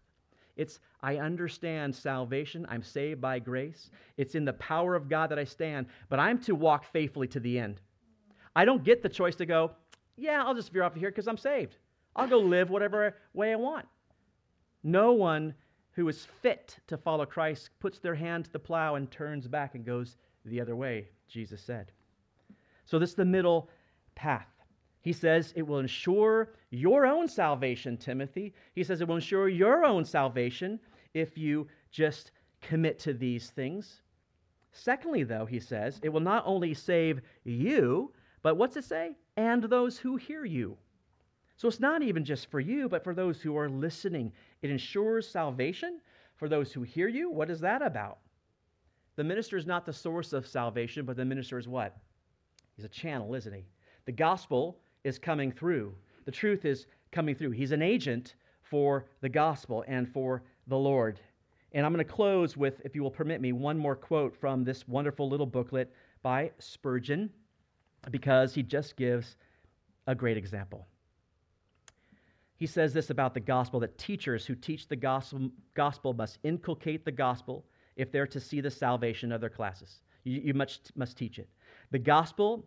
[0.57, 2.65] It's, I understand salvation.
[2.69, 3.91] I'm saved by grace.
[4.17, 7.41] It's in the power of God that I stand, but I'm to walk faithfully to
[7.41, 7.81] the end.
[8.55, 9.73] I don't get the choice to go,
[10.17, 11.77] yeah, I'll just veer off of here because I'm saved.
[12.15, 13.87] I'll go live whatever way I want.
[14.83, 15.55] No one
[15.93, 19.75] who is fit to follow Christ puts their hand to the plow and turns back
[19.75, 21.93] and goes the other way, Jesus said.
[22.85, 23.69] So, this is the middle
[24.15, 24.47] path.
[25.01, 28.55] He says it will ensure your own salvation, Timothy.
[28.75, 30.81] He says it will ensure your own salvation
[31.15, 34.03] if you just commit to these things.
[34.73, 38.13] Secondly, though, he says, it will not only save you,
[38.43, 39.17] but what's it say?
[39.37, 40.77] And those who hear you.
[41.57, 44.33] So it's not even just for you, but for those who are listening.
[44.63, 46.01] It ensures salvation
[46.37, 47.31] for those who hear you.
[47.31, 48.19] What is that about?
[49.17, 51.97] The minister is not the source of salvation, but the minister is what?
[52.77, 53.65] He's a channel, isn't he?
[54.05, 55.95] The gospel is coming through.
[56.27, 57.53] The truth is coming through.
[57.53, 61.21] He's an agent for the gospel and for the Lord.
[61.73, 64.65] And I'm going to close with, if you will permit me, one more quote from
[64.65, 67.31] this wonderful little booklet by Spurgeon
[68.11, 69.37] because he just gives
[70.07, 70.87] a great example.
[72.57, 77.05] He says this about the gospel that teachers who teach the gospel, gospel must inculcate
[77.05, 77.65] the gospel
[77.97, 80.01] if they're to see the salvation of their classes.
[80.25, 81.49] You, you must, must teach it.
[81.91, 82.65] The gospel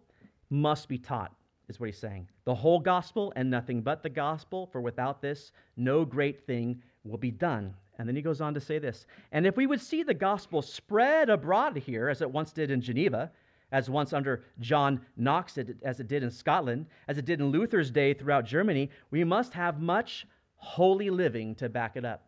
[0.50, 1.34] must be taught,
[1.68, 2.28] is what he's saying.
[2.46, 7.18] The whole gospel and nothing but the gospel, for without this, no great thing will
[7.18, 7.74] be done.
[7.98, 10.62] And then he goes on to say this And if we would see the gospel
[10.62, 13.32] spread abroad here, as it once did in Geneva,
[13.72, 17.92] as once under John Knox, as it did in Scotland, as it did in Luther's
[17.92, 22.26] day throughout Germany, we must have much holy living to back it up.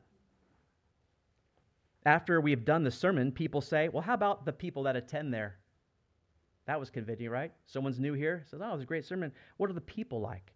[2.06, 5.58] After we've done the sermon, people say, Well, how about the people that attend there?
[6.66, 7.52] That was convincing, right?
[7.66, 9.32] Someone's new here, says, Oh, it was a great sermon.
[9.58, 10.54] What are the people like?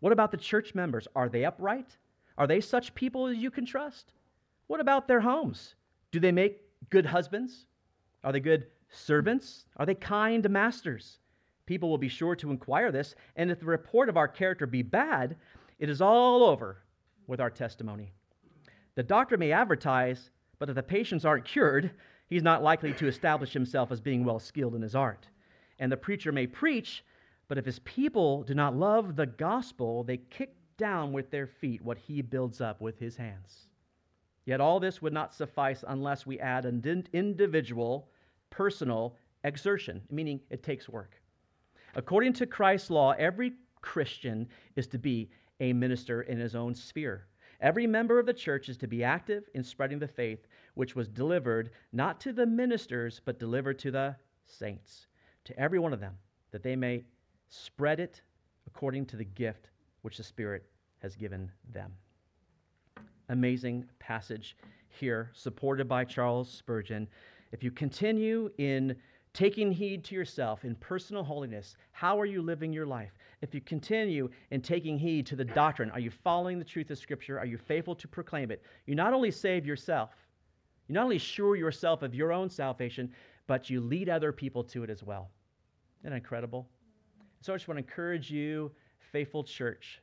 [0.00, 1.08] What about the church members?
[1.16, 1.96] Are they upright?
[2.36, 4.12] Are they such people as you can trust?
[4.68, 5.74] What about their homes?
[6.12, 7.66] Do they make good husbands?
[8.22, 9.66] Are they good servants?
[9.76, 11.18] Are they kind masters?
[11.66, 14.82] People will be sure to inquire this, and if the report of our character be
[14.82, 15.36] bad,
[15.78, 16.78] it is all over
[17.26, 18.12] with our testimony.
[18.94, 21.90] The doctor may advertise, but if the patients aren't cured,
[22.26, 25.28] he's not likely to establish himself as being well skilled in his art.
[25.78, 27.04] And the preacher may preach,
[27.48, 31.82] but if his people do not love the gospel, they kick down with their feet
[31.82, 33.66] what he builds up with his hands.
[34.46, 38.08] Yet all this would not suffice unless we add an individual
[38.50, 41.20] personal exertion, meaning it takes work.
[41.94, 45.30] According to Christ's law, every Christian is to be
[45.60, 47.26] a minister in his own sphere.
[47.60, 51.08] Every member of the church is to be active in spreading the faith which was
[51.08, 54.14] delivered not to the ministers, but delivered to the
[54.46, 55.06] saints,
[55.44, 56.16] to every one of them,
[56.52, 57.04] that they may
[57.48, 58.22] spread it
[58.66, 59.70] according to the gift
[60.02, 60.66] which the Spirit
[60.98, 61.92] has given them.
[63.28, 64.56] Amazing passage
[64.88, 67.08] here, supported by Charles Spurgeon.
[67.52, 68.96] If you continue in
[69.34, 73.12] taking heed to yourself in personal holiness, how are you living your life?
[73.40, 76.98] If you continue in taking heed to the doctrine, are you following the truth of
[76.98, 77.38] Scripture?
[77.38, 78.62] Are you faithful to proclaim it?
[78.86, 80.10] You not only save yourself,
[80.88, 83.12] You not only sure yourself of your own salvation,
[83.46, 85.30] but you lead other people to it as well.
[86.00, 86.68] Isn't that incredible?
[87.42, 88.72] So I just want to encourage you,
[89.12, 90.00] faithful church,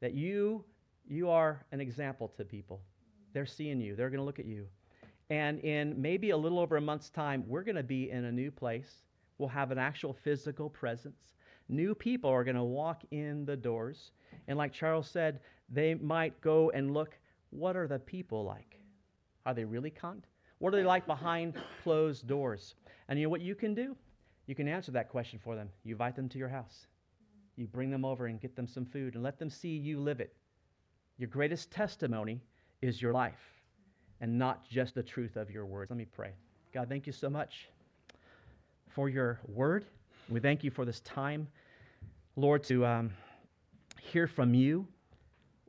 [0.00, 0.64] that you
[1.08, 2.80] you are an example to people.
[3.32, 3.96] They're seeing you.
[3.96, 4.68] They're going to look at you.
[5.30, 8.32] And in maybe a little over a month's time, we're going to be in a
[8.32, 9.02] new place.
[9.38, 11.34] We'll have an actual physical presence.
[11.68, 14.10] New people are going to walk in the doors.
[14.48, 17.16] And like Charles said, they might go and look
[17.50, 18.76] what are the people like?
[19.46, 20.26] Are they really kind?
[20.58, 22.74] What are they like behind closed doors?
[23.08, 23.96] And you know what you can do?
[24.46, 25.68] You can answer that question for them.
[25.84, 26.86] You invite them to your house.
[27.56, 30.18] You bring them over and get them some food and let them see you live
[30.20, 30.34] it.
[31.18, 32.40] Your greatest testimony
[32.82, 33.59] is your life
[34.20, 35.90] and not just the truth of your words.
[35.90, 36.32] Let me pray.
[36.72, 37.68] God, thank you so much
[38.88, 39.84] for your word.
[40.28, 41.48] We thank you for this time,
[42.36, 43.10] Lord, to um,
[44.00, 44.86] hear from you.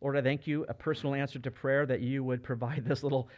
[0.02, 3.30] Lord, I thank you, a personal answer to prayer, that you would provide this little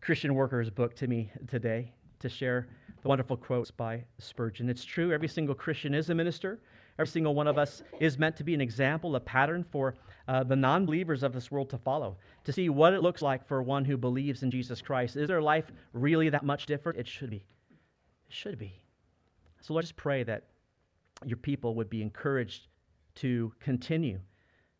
[0.00, 2.66] Christian Workers book to me today to share
[3.02, 4.68] the wonderful quotes by Spurgeon.
[4.68, 6.60] It's true, every single Christian is a minister.
[6.98, 9.94] Every single one of us is meant to be an example, a pattern for
[10.26, 13.46] uh, the non believers of this world to follow, to see what it looks like
[13.46, 15.16] for one who believes in Jesus Christ.
[15.16, 16.98] Is their life really that much different?
[16.98, 17.36] It should be.
[17.36, 18.82] It should be.
[19.60, 20.44] So let's just pray that
[21.24, 22.66] your people would be encouraged
[23.16, 24.18] to continue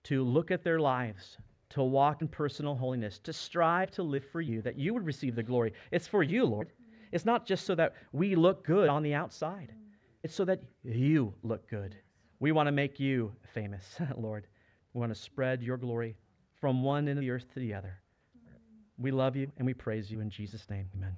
[0.05, 1.39] to look at their lives,
[1.71, 5.37] to walk in personal holiness, to strive to live for you, that you would receive
[5.37, 5.73] the glory.
[5.93, 6.73] It's for you, Lord.
[7.13, 9.73] It's not just so that we look good on the outside,
[10.25, 11.97] it's so that you look good.
[12.41, 13.85] We want to make you famous,
[14.17, 14.47] Lord.
[14.95, 16.17] We want to spread your glory
[16.61, 17.99] from one end of the earth to the other.
[18.99, 20.89] We love you and we praise you in Jesus' name.
[20.97, 21.17] Amen.